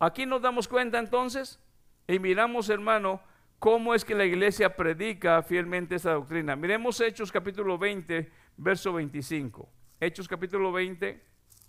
[0.00, 1.60] Aquí nos damos cuenta entonces
[2.08, 3.20] y miramos, hermano,
[3.60, 6.56] cómo es que la iglesia predica fielmente esa doctrina.
[6.56, 9.68] Miremos Hechos capítulo 20, verso 25.
[10.00, 11.22] Hechos capítulo 20,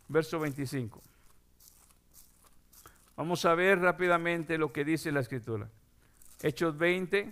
[0.08, 1.00] verso 25.
[3.16, 5.70] Vamos a ver rápidamente lo que dice la escritura.
[6.42, 7.32] Hechos 20,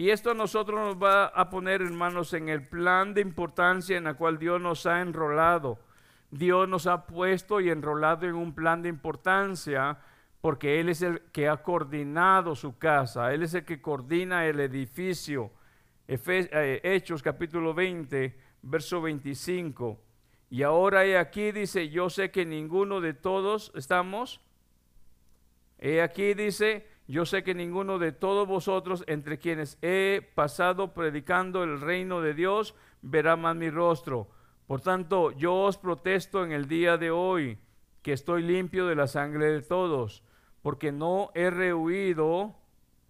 [0.00, 4.06] y esto a nosotros nos va a poner, hermanos, en el plan de importancia en
[4.06, 5.78] el cual Dios nos ha enrolado.
[6.30, 9.98] Dios nos ha puesto y enrolado en un plan de importancia
[10.40, 14.60] porque Él es el que ha coordinado su casa, Él es el que coordina el
[14.60, 15.50] edificio.
[16.08, 20.00] Eh, Hechos capítulo 20, verso 25.
[20.48, 24.40] Y ahora he aquí dice, yo sé que ninguno de todos estamos.
[25.78, 31.64] He aquí dice, yo sé que ninguno de todos vosotros, entre quienes he pasado predicando
[31.64, 34.28] el reino de Dios, verá más mi rostro.
[34.68, 37.58] Por tanto, yo os protesto en el día de hoy
[38.02, 40.22] que estoy limpio de la sangre de todos,
[40.62, 42.54] porque no he rehuido,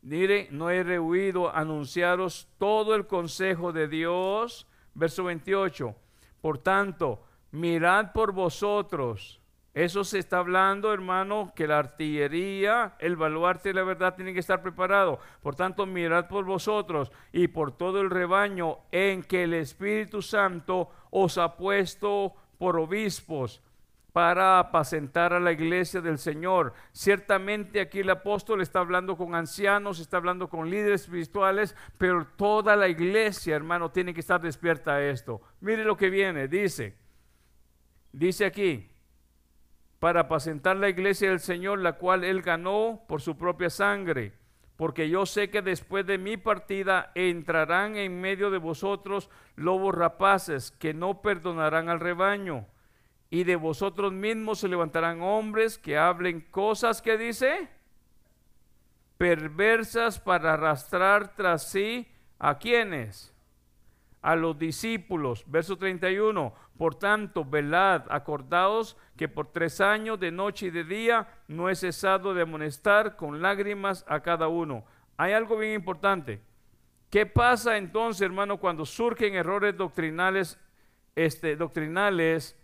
[0.01, 4.67] mire, no he rehuido anunciaros todo el consejo de Dios.
[4.95, 5.95] Verso 28.
[6.41, 9.40] Por tanto, mirad por vosotros
[9.73, 14.41] eso se está hablando, hermano, que la artillería, el baluarte de la verdad tiene que
[14.41, 15.21] estar preparado.
[15.43, 20.91] Por tanto, mirad por vosotros y por todo el rebaño en que el Espíritu Santo
[21.11, 23.63] os ha puesto por obispos
[24.13, 26.73] para apacentar a la iglesia del Señor.
[26.91, 32.75] Ciertamente aquí el apóstol está hablando con ancianos, está hablando con líderes espirituales, pero toda
[32.75, 35.41] la iglesia, hermano, tiene que estar despierta a esto.
[35.61, 36.97] Mire lo que viene, dice,
[38.13, 38.90] dice aquí,
[40.01, 44.33] para apacentar la iglesia del Señor, la cual él ganó por su propia sangre.
[44.77, 50.71] Porque yo sé que después de mi partida entrarán en medio de vosotros lobos rapaces
[50.73, 52.67] que no perdonarán al rebaño
[53.29, 57.69] y de vosotros mismos se levantarán hombres que hablen cosas que dice
[59.19, 63.35] perversas para arrastrar tras sí a quienes
[64.23, 65.45] a los discípulos.
[65.47, 66.55] Verso 31.
[66.81, 71.75] Por tanto, velad, acordaos que por tres años de noche y de día no he
[71.75, 74.87] cesado de amonestar con lágrimas a cada uno.
[75.19, 76.41] Hay algo bien importante.
[77.11, 80.59] ¿Qué pasa entonces, hermano, cuando surgen errores doctrinales,
[81.15, 82.59] este, doctrinales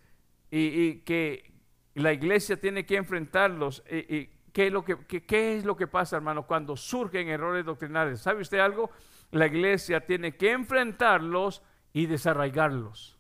[0.50, 1.52] y, que
[1.92, 3.84] la iglesia tiene que enfrentarlos.
[3.90, 4.96] Y, ¿qué, es lo que,
[5.26, 8.20] ¿Qué es lo que pasa, hermano, cuando surgen errores doctrinales?
[8.20, 8.90] ¿Sabe usted algo?
[9.30, 11.62] La iglesia tiene que enfrentarlos
[11.92, 13.15] y desarraigarlos.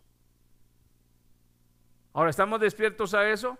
[2.16, 3.58] Ahora, ¿estamos despiertos a eso?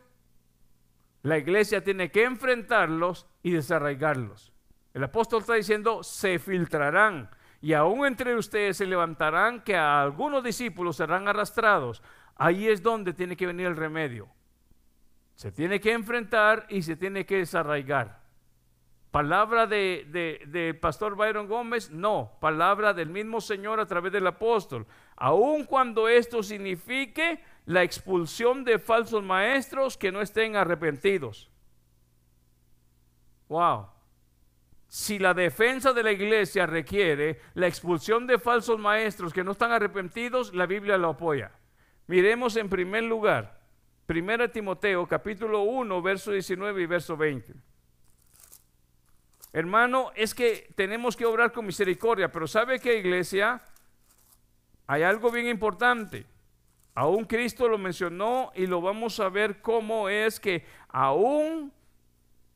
[1.21, 4.51] La iglesia tiene que enfrentarlos y desarraigarlos.
[4.95, 7.29] El apóstol está diciendo, se filtrarán
[7.61, 12.03] y aún entre ustedes se levantarán que a algunos discípulos serán arrastrados
[12.37, 14.27] Ahí es donde tiene que venir el remedio.
[15.35, 18.23] Se tiene que enfrentar y se tiene que desarraigar.
[19.11, 22.33] Palabra de, de, pastor Byron Gómez, no.
[22.41, 24.87] Palabra del mismo Señor a través del apóstol.
[25.17, 31.51] Aun cuando esto signifique la expulsión de falsos maestros que no estén arrepentidos.
[33.49, 33.89] Wow.
[34.89, 39.73] Si la defensa de la iglesia requiere la expulsión de falsos maestros que no están
[39.73, 41.51] arrepentidos, la Biblia lo apoya.
[42.07, 43.61] Miremos en primer lugar,
[44.09, 47.53] 1 Timoteo capítulo 1, verso 19 y verso 20.
[49.53, 53.61] Hermano, es que tenemos que obrar con misericordia, pero ¿sabe qué iglesia?
[54.87, 56.27] Hay algo bien importante.
[56.97, 61.71] Aún Cristo lo mencionó y lo vamos a ver cómo es que aún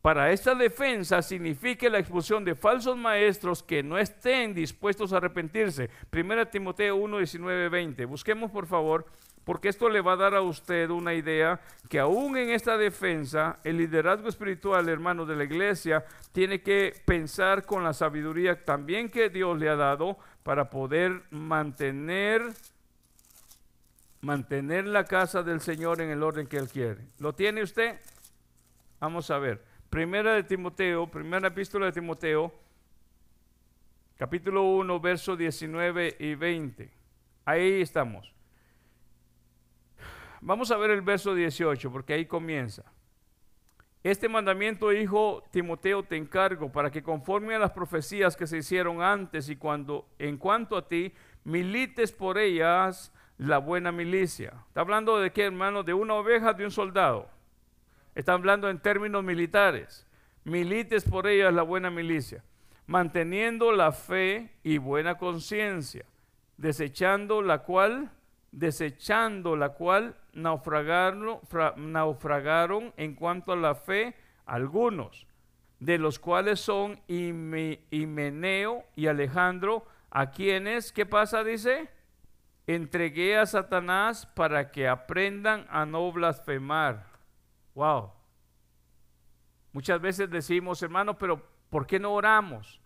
[0.01, 5.91] para esta defensa signifique la expulsión de falsos maestros que no estén dispuestos a arrepentirse.
[6.11, 8.05] 1 Timoteo 1, 19, 20.
[8.07, 9.05] Busquemos por favor
[9.45, 11.61] porque esto le va a dar a usted una idea
[11.91, 17.67] que aún en esta defensa, el liderazgo espiritual, hermano de la iglesia, tiene que pensar
[17.67, 22.43] con la sabiduría también que Dios le ha dado para poder mantener
[24.21, 27.07] mantener la casa del Señor en el orden que él quiere.
[27.19, 27.99] ¿Lo tiene usted?
[28.99, 29.65] Vamos a ver.
[29.89, 32.53] Primera de Timoteo, primera epístola de Timoteo,
[34.17, 36.91] capítulo 1, versos 19 y 20.
[37.45, 38.33] Ahí estamos.
[40.43, 42.85] Vamos a ver el verso 18, porque ahí comienza.
[44.03, 49.03] Este mandamiento, hijo Timoteo, te encargo para que conforme a las profecías que se hicieron
[49.03, 51.13] antes y cuando, en cuanto a ti,
[51.45, 54.53] milites por ellas la buena milicia.
[54.69, 55.83] Está hablando de qué, hermano?
[55.83, 57.27] De una oveja, de un soldado.
[58.15, 60.07] Está hablando en términos militares.
[60.45, 62.45] Milites por ellas la buena milicia,
[62.87, 66.05] manteniendo la fe y buena conciencia,
[66.57, 68.11] desechando la cual
[68.53, 71.41] desechando la cual naufragaron,
[71.77, 75.27] naufragaron en cuanto a la fe algunos,
[75.79, 81.45] de los cuales son Himeneo y Alejandro, a quienes, ¿qué pasa?
[81.45, 81.89] Dice,
[82.75, 87.07] entregué a Satanás para que aprendan a no blasfemar.
[87.75, 88.13] Wow.
[89.73, 92.81] Muchas veces decimos, hermano, pero ¿por qué no oramos?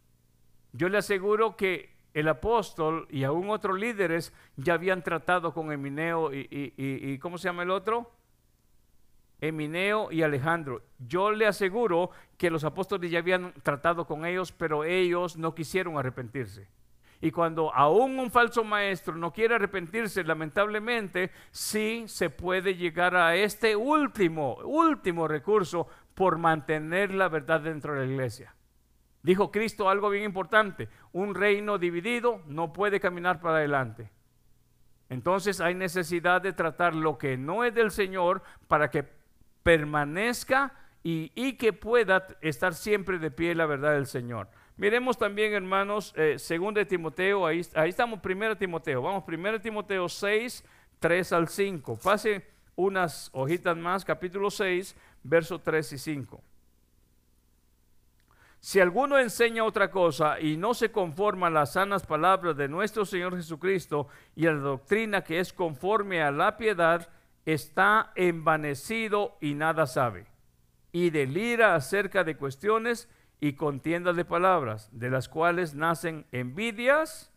[0.73, 6.33] Yo le aseguro que el apóstol y aún otros líderes ya habían tratado con Emineo
[6.33, 8.13] y, y, ¿cómo se llama el otro?
[9.41, 10.83] Emineo y Alejandro.
[10.99, 15.99] Yo le aseguro que los apóstoles ya habían tratado con ellos, pero ellos no quisieron
[15.99, 16.69] arrepentirse.
[17.25, 23.35] Y cuando aún un falso maestro no quiere arrepentirse, lamentablemente sí se puede llegar a
[23.35, 28.55] este último, último recurso por mantener la verdad dentro de la iglesia.
[29.23, 34.11] Dijo Cristo algo bien importante, un reino dividido no puede caminar para adelante.
[35.09, 39.09] Entonces hay necesidad de tratar lo que no es del Señor para que
[39.63, 44.49] permanezca y, que pueda estar siempre de pie la verdad del Señor.
[44.77, 46.37] Miremos también, hermanos, eh,
[46.75, 50.65] de Timoteo, ahí, ahí estamos, primero Timoteo, vamos, primero Timoteo 6,
[50.99, 51.99] 3 al 5.
[52.03, 52.45] Pase
[52.75, 56.43] unas hojitas más, capítulo 6, versos 3 y 5.
[58.59, 63.05] Si alguno enseña otra cosa y no se conforma a las sanas palabras de nuestro
[63.05, 67.09] Señor Jesucristo y a la doctrina que es conforme a la piedad,
[67.45, 70.27] está envanecido y nada sabe,
[70.93, 73.09] y delira acerca de cuestiones
[73.45, 77.31] y contiendas de palabras, de las cuales nacen envidias,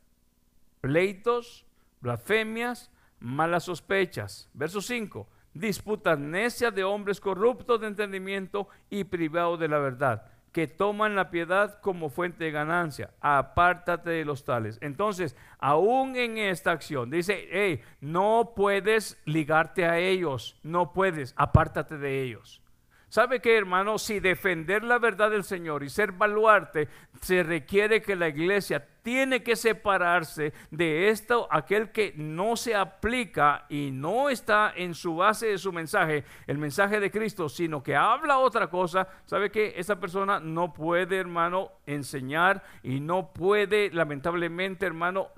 [0.79, 1.65] pleitos,
[1.99, 2.89] blasfemias,
[3.19, 4.49] malas sospechas.
[4.53, 5.27] Verso 5.
[5.53, 11.29] Disputas necias de hombres corruptos de entendimiento y privados de la verdad, que toman la
[11.29, 13.11] piedad como fuente de ganancia.
[13.19, 14.77] Apártate de los tales.
[14.79, 21.97] Entonces, aún en esta acción, dice, hey, no puedes ligarte a ellos, no puedes, apártate
[21.97, 22.61] de ellos.
[23.09, 23.97] ¿Sabe qué, hermano?
[23.97, 26.89] Si defender la verdad del Señor y ser baluarte,
[27.21, 33.65] se requiere que la iglesia tiene que separarse de esto, aquel que no se aplica
[33.69, 37.95] y no está en su base de su mensaje, el mensaje de Cristo, sino que
[37.95, 44.85] habla otra cosa, sabe que esa persona no puede, hermano, enseñar y no puede, lamentablemente,
[44.85, 45.29] hermano,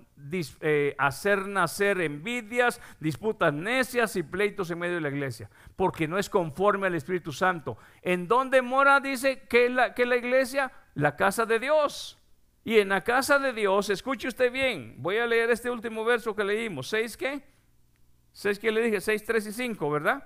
[0.62, 6.18] eh, hacer nacer envidias, disputas necias y pleitos en medio de la iglesia, porque no
[6.18, 7.78] es conforme al Espíritu Santo.
[8.02, 10.72] ¿En dónde mora, dice que la, que la iglesia?
[10.96, 12.18] La casa de Dios.
[12.64, 16.36] Y en la casa de Dios, escuche usted bien, voy a leer este último verso
[16.36, 16.90] que leímos.
[16.90, 17.42] ¿Seis qué?
[18.32, 19.02] ¿Seis que le dije?
[19.02, 20.24] Seis, tres y cinco, ¿verdad?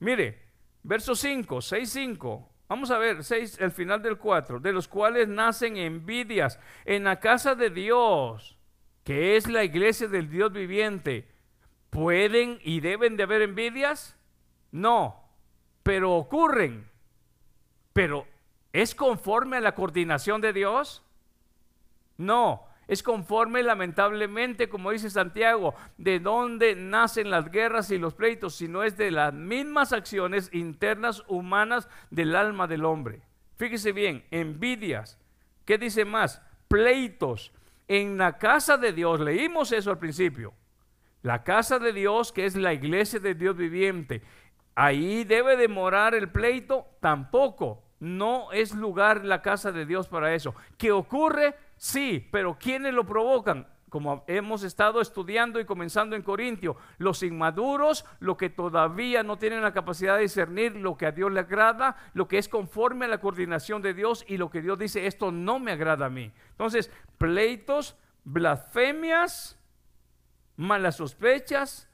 [0.00, 0.50] Mire,
[0.82, 2.50] verso 5, 6, 5.
[2.68, 7.18] Vamos a ver, 6, el final del 4, de los cuales nacen envidias en la
[7.18, 8.56] casa de Dios,
[9.10, 11.26] que es la iglesia del Dios viviente.
[11.90, 14.16] ¿Pueden y deben de haber envidias?
[14.70, 15.28] No,
[15.82, 16.88] pero ocurren.
[17.92, 18.28] Pero
[18.72, 21.02] ¿es conforme a la coordinación de Dios?
[22.18, 28.54] No, es conforme lamentablemente, como dice Santiago, de dónde nacen las guerras y los pleitos,
[28.54, 33.22] sino es de las mismas acciones internas humanas del alma del hombre.
[33.56, 35.18] Fíjese bien, envidias.
[35.64, 36.40] ¿Qué dice más?
[36.68, 37.52] Pleitos.
[37.90, 40.54] En la casa de Dios, leímos eso al principio.
[41.22, 44.22] La casa de Dios, que es la iglesia de Dios viviente,
[44.76, 47.82] ahí debe de morar el pleito, tampoco.
[47.98, 50.54] No es lugar la casa de Dios para eso.
[50.78, 51.56] ¿Qué ocurre?
[51.76, 53.66] Sí, pero ¿quiénes lo provocan?
[53.90, 59.62] Como hemos estado estudiando y comenzando en Corintio, los inmaduros, los que todavía no tienen
[59.62, 63.08] la capacidad de discernir lo que a Dios le agrada, lo que es conforme a
[63.08, 66.32] la coordinación de Dios y lo que Dios dice, esto no me agrada a mí.
[66.52, 69.58] Entonces, pleitos, blasfemias,
[70.56, 71.88] malas sospechas,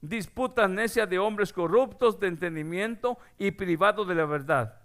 [0.00, 4.80] disputas necias de hombres corruptos de entendimiento y privados de la verdad.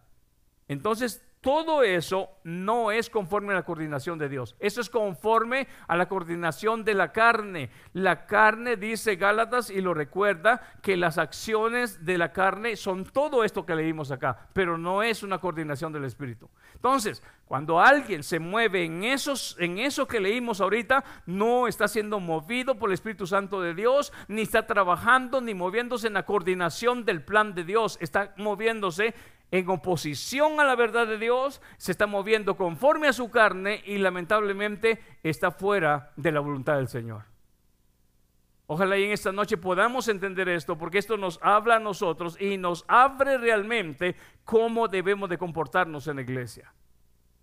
[0.67, 4.57] Entonces, todo eso no es conforme a la coordinación de Dios.
[4.59, 7.69] Eso es conforme a la coordinación de la carne.
[7.93, 13.45] La carne, dice Gálatas, y lo recuerda, que las acciones de la carne son todo
[13.45, 16.49] esto que leímos acá, pero no es una coordinación del Espíritu.
[16.73, 22.19] Entonces, cuando alguien se mueve en, esos, en eso que leímos ahorita, no está siendo
[22.19, 27.05] movido por el Espíritu Santo de Dios, ni está trabajando, ni moviéndose en la coordinación
[27.05, 27.97] del plan de Dios.
[28.01, 29.15] Está moviéndose
[29.51, 33.97] en oposición a la verdad de Dios, se está moviendo conforme a su carne y
[33.97, 37.23] lamentablemente está fuera de la voluntad del Señor.
[38.69, 42.57] Ojalá y en esta noche podamos entender esto, porque esto nos habla a nosotros y
[42.57, 46.73] nos abre realmente cómo debemos de comportarnos en la iglesia.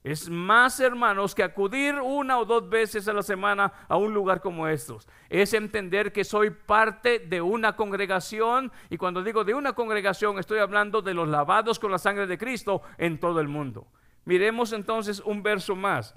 [0.04, 4.42] Es más, hermanos, que acudir una o dos veces a la semana a un lugar
[4.42, 5.08] como estos.
[5.30, 10.58] Es entender que soy parte de una congregación y cuando digo de una congregación estoy
[10.58, 13.86] hablando de los lavados con la sangre de Cristo en todo el mundo.
[14.26, 16.14] Miremos entonces un verso más.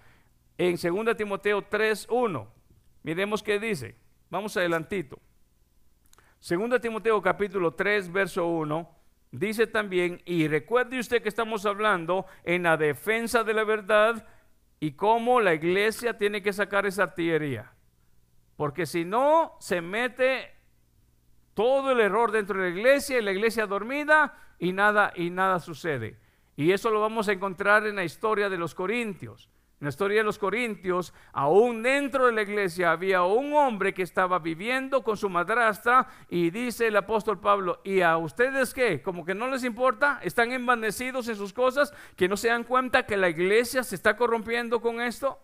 [0.58, 2.46] En 2 Timoteo 3.1.
[3.04, 3.96] Miremos qué dice.
[4.30, 5.18] Vamos adelantito.
[6.46, 8.97] 2 Timoteo capítulo 3, verso 1
[9.32, 14.26] Dice también, y recuerde usted que estamos hablando en la defensa de la verdad
[14.80, 17.74] y cómo la iglesia tiene que sacar esa artillería.
[18.56, 20.56] Porque si no, se mete
[21.54, 25.60] todo el error dentro de la iglesia y la iglesia dormida y nada, y nada
[25.60, 26.18] sucede.
[26.56, 29.50] Y eso lo vamos a encontrar en la historia de los corintios.
[29.80, 34.02] En la historia de los Corintios, aún dentro de la iglesia había un hombre que
[34.02, 39.04] estaba viviendo con su madrastra y dice el apóstol Pablo, ¿y a ustedes qué?
[39.04, 43.06] Como que no les importa, están envanecidos en sus cosas, que no se dan cuenta
[43.06, 45.40] que la iglesia se está corrompiendo con esto.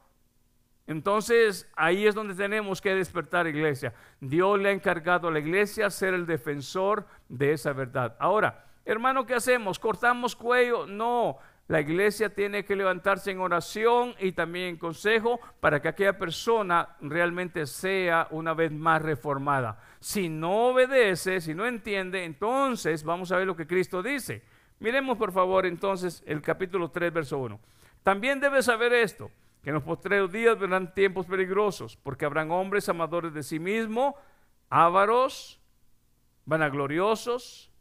[0.87, 3.93] Entonces ahí es donde tenemos que despertar iglesia.
[4.19, 8.15] Dios le ha encargado a la iglesia ser el defensor de esa verdad.
[8.19, 9.77] Ahora, hermano, ¿qué hacemos?
[9.77, 10.87] ¿Cortamos cuello?
[10.87, 11.37] No.
[11.67, 16.97] La iglesia tiene que levantarse en oración y también en consejo para que aquella persona
[16.99, 19.79] realmente sea una vez más reformada.
[19.99, 24.43] Si no obedece, si no entiende, entonces vamos a ver lo que Cristo dice.
[24.79, 27.57] Miremos por favor entonces el capítulo 3, verso 1.
[28.03, 29.31] También debes saber esto,
[29.63, 34.15] que en los postreros días vendrán tiempos peligrosos, porque habrán hombres amadores de sí mismos,
[34.69, 35.61] ávaros,
[36.43, 37.71] vanagloriosos,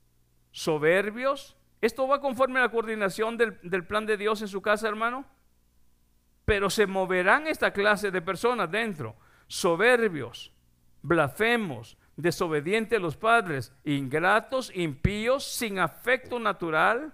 [0.52, 1.56] soberbios.
[1.82, 5.24] ¿Esto va conforme a la coordinación del, plan de Dios en su casa, hermano?
[6.44, 9.16] Pero se moverán esta clase de personas dentro,
[9.48, 10.52] soberbios,
[11.02, 17.12] blasfemos, desobedientes a los padres, ingratos, impíos, sin afecto natural,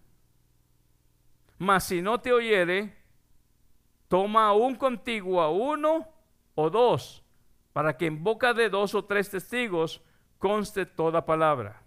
[1.57, 2.95] Mas si no te oyere,
[4.07, 6.07] toma aún contigo a uno
[6.55, 7.23] o dos,
[7.73, 10.01] para que en boca de dos o tres testigos
[10.37, 11.81] conste toda palabra.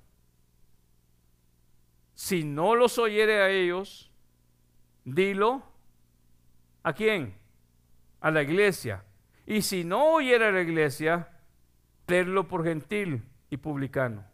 [2.14, 4.10] Si no los oyere a ellos,
[5.04, 5.62] dilo
[6.82, 7.38] a quién?
[8.20, 9.04] A la iglesia.
[9.46, 11.28] Y si no oyere a la iglesia,
[12.06, 14.24] tenlo por gentil y publicano.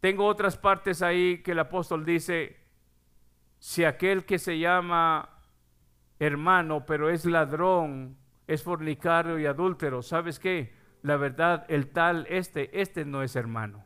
[0.00, 2.61] Tengo otras partes ahí que el apóstol dice,
[3.62, 5.28] si aquel que se llama
[6.18, 8.16] hermano, pero es ladrón,
[8.48, 10.02] es fornicario y adúltero.
[10.02, 10.74] ¿Sabes qué?
[11.02, 13.84] La verdad, el tal, este, este no es hermano.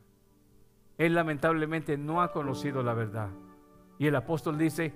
[0.96, 3.28] Él lamentablemente no ha conocido la verdad.
[3.98, 4.94] Y el apóstol dice,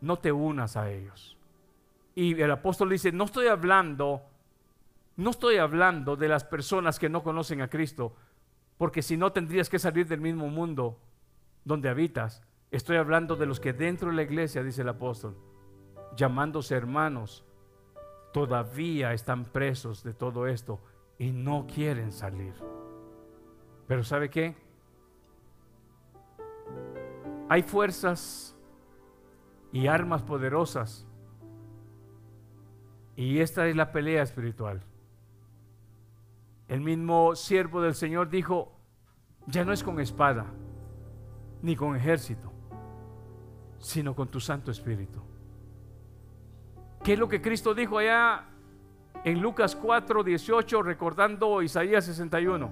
[0.00, 1.36] no te unas a ellos.
[2.14, 4.22] Y el apóstol dice, no estoy hablando,
[5.16, 8.14] no estoy hablando de las personas que no conocen a Cristo,
[8.78, 11.00] porque si no tendrías que salir del mismo mundo
[11.64, 12.44] donde habitas.
[12.70, 15.36] Estoy hablando de los que dentro de la iglesia, dice el apóstol,
[16.16, 17.44] llamándose hermanos,
[18.32, 20.80] todavía están presos de todo esto
[21.18, 22.54] y no quieren salir.
[23.86, 24.56] Pero ¿sabe qué?
[27.48, 28.56] Hay fuerzas
[29.72, 31.06] y armas poderosas.
[33.16, 34.82] Y esta es la pelea espiritual.
[36.68, 38.72] El mismo siervo del Señor dijo,
[39.46, 40.46] ya no es con espada,
[41.60, 42.49] ni con ejército,
[43.80, 45.20] sino con tu Santo Espíritu.
[47.02, 48.44] ¿Qué es lo que Cristo dijo allá
[49.24, 52.70] en Lucas 4, 18, recordando Isaías 61?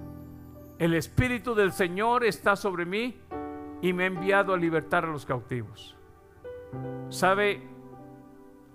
[0.77, 3.17] El Espíritu del Señor está sobre mí
[3.81, 5.97] y me ha enviado a libertar a los cautivos.
[7.09, 7.67] ¿Sabe?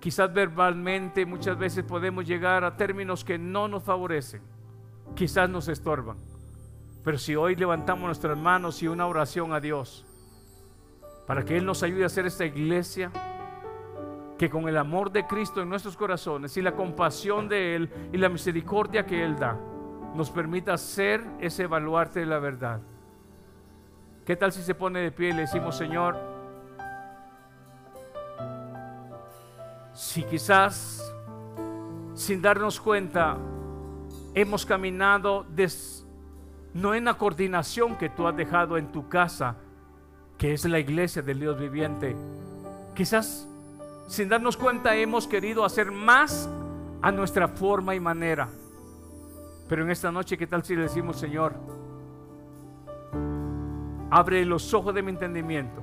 [0.01, 4.43] Quizás verbalmente muchas veces podemos llegar a términos que no nos favorecen,
[5.15, 6.19] quizás nos estorban.
[7.05, 10.05] Pero si hoy levantamos nuestras manos y una oración a Dios
[11.27, 13.11] para que Él nos ayude a hacer esta iglesia,
[14.39, 18.17] que con el amor de Cristo en nuestros corazones y la compasión de Él y
[18.17, 19.59] la misericordia que Él da,
[20.15, 22.81] nos permita ser ese baluarte de la verdad.
[24.25, 26.17] ¿Qué tal si se pone de pie y le decimos, Señor,
[29.93, 31.15] si quizás
[32.15, 33.37] sin darnos cuenta
[34.35, 35.47] hemos caminado
[36.75, 39.57] no en la coordinación que tú has dejado en tu casa,
[40.39, 42.17] que es la iglesia del Dios viviente,
[42.95, 43.49] quizás
[44.07, 46.49] sin darnos cuenta hemos querido hacer más
[47.01, 48.49] a nuestra forma y manera.
[49.69, 51.55] Pero en esta noche, ¿qué tal si le decimos, Señor,
[54.11, 55.83] abre los ojos de mi entendimiento?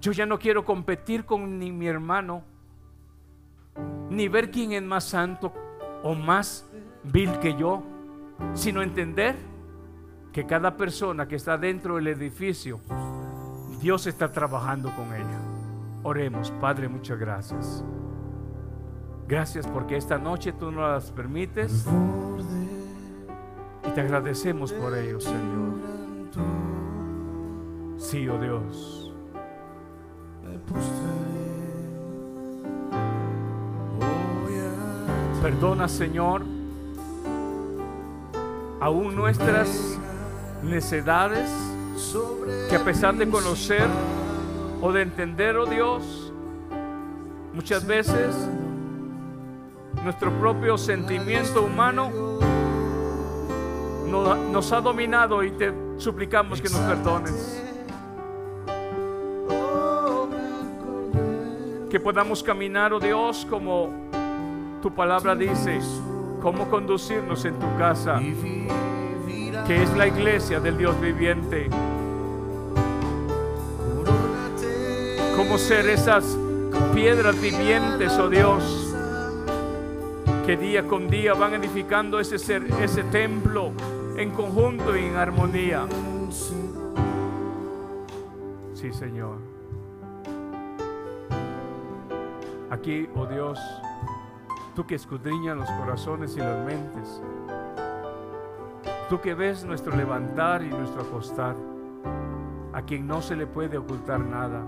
[0.00, 2.42] Yo ya no quiero competir con ni mi hermano,
[4.10, 5.52] ni ver quién es más santo
[6.02, 6.66] o más
[7.04, 7.82] vil que yo,
[8.54, 9.36] sino entender
[10.32, 12.80] que cada persona que está dentro del edificio
[13.80, 15.40] Dios está trabajando con ella.
[16.02, 17.82] Oremos, Padre, muchas gracias.
[19.26, 21.86] Gracias porque esta noche tú nos las permites
[23.86, 25.70] y te agradecemos por ello, Señor.
[27.96, 29.14] Sí, oh Dios.
[35.40, 36.42] Perdona, Señor,
[38.80, 39.98] aún nuestras
[40.62, 41.50] necedades,
[42.68, 43.86] que a pesar de conocer
[44.80, 46.32] o de entender, oh Dios,
[47.52, 48.34] muchas veces
[50.02, 52.10] nuestro propio sentimiento humano
[54.50, 57.62] nos ha dominado y te suplicamos que nos perdones.
[61.90, 63.90] Que podamos caminar, oh Dios, como
[64.80, 65.80] tu palabra dice,
[66.40, 68.20] cómo conducirnos en tu casa,
[69.70, 71.70] que es la iglesia del Dios viviente.
[75.36, 76.36] Cómo ser esas
[76.92, 78.96] piedras vivientes, oh Dios,
[80.44, 83.70] que día con día van edificando ese, ser, ese templo
[84.16, 85.86] en conjunto y en armonía.
[88.74, 89.36] Sí, Señor.
[92.70, 93.60] Aquí, oh Dios,
[94.74, 97.22] tú que escudriñas los corazones y las mentes,
[99.10, 101.56] tú que ves nuestro levantar y nuestro acostar,
[102.72, 104.62] a quien no se le puede ocultar nada.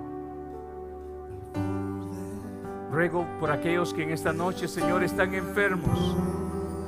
[2.90, 6.16] Ruego por aquellos que en esta noche, Señor, están enfermos.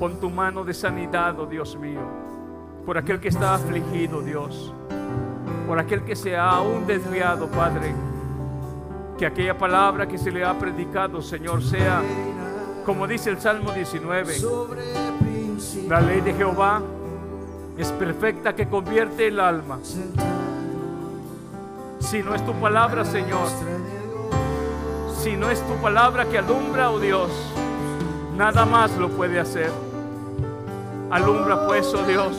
[0.01, 2.01] Pon tu mano de sanidad, oh Dios mío.
[2.85, 4.75] Por aquel que está afligido, Dios.
[5.69, 7.95] Por aquel que se ha aún desviado, Padre.
[9.17, 12.03] Que aquella palabra que se le ha predicado, Señor, sea
[12.85, 14.35] como dice el Salmo 19,
[15.89, 16.83] la ley de Jehová
[17.77, 19.79] es perfecta que convierte el alma.
[21.99, 23.49] Si no es tu palabra, Señor,
[25.21, 27.31] si no es tu palabra que alumbra, oh Dios,
[28.37, 29.71] nada más lo puede hacer.
[31.11, 32.37] Alumbra pues, oh Dios,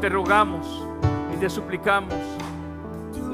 [0.00, 0.86] te rogamos
[1.34, 2.14] y te suplicamos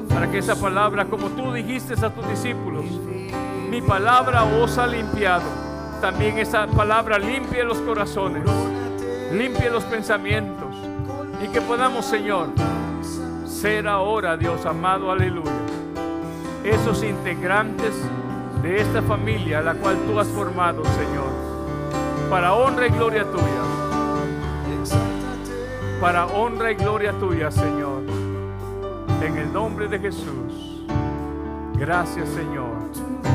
[0.09, 2.85] para que esa palabra, como tú dijiste a tus discípulos,
[3.69, 5.69] mi palabra os ha limpiado
[6.01, 8.43] también esa palabra limpie los corazones,
[9.33, 10.68] limpie los pensamientos
[11.41, 12.49] y que podamos, Señor,
[13.45, 15.51] ser ahora, Dios amado, aleluya,
[16.63, 17.93] esos integrantes
[18.61, 23.59] de esta familia a la cual tú has formado, Señor, para honra y gloria tuya.
[25.99, 28.03] Para honra y gloria tuya, Señor.
[29.21, 30.85] En el nombre de Jesús.
[31.75, 33.28] Gracias, Señor.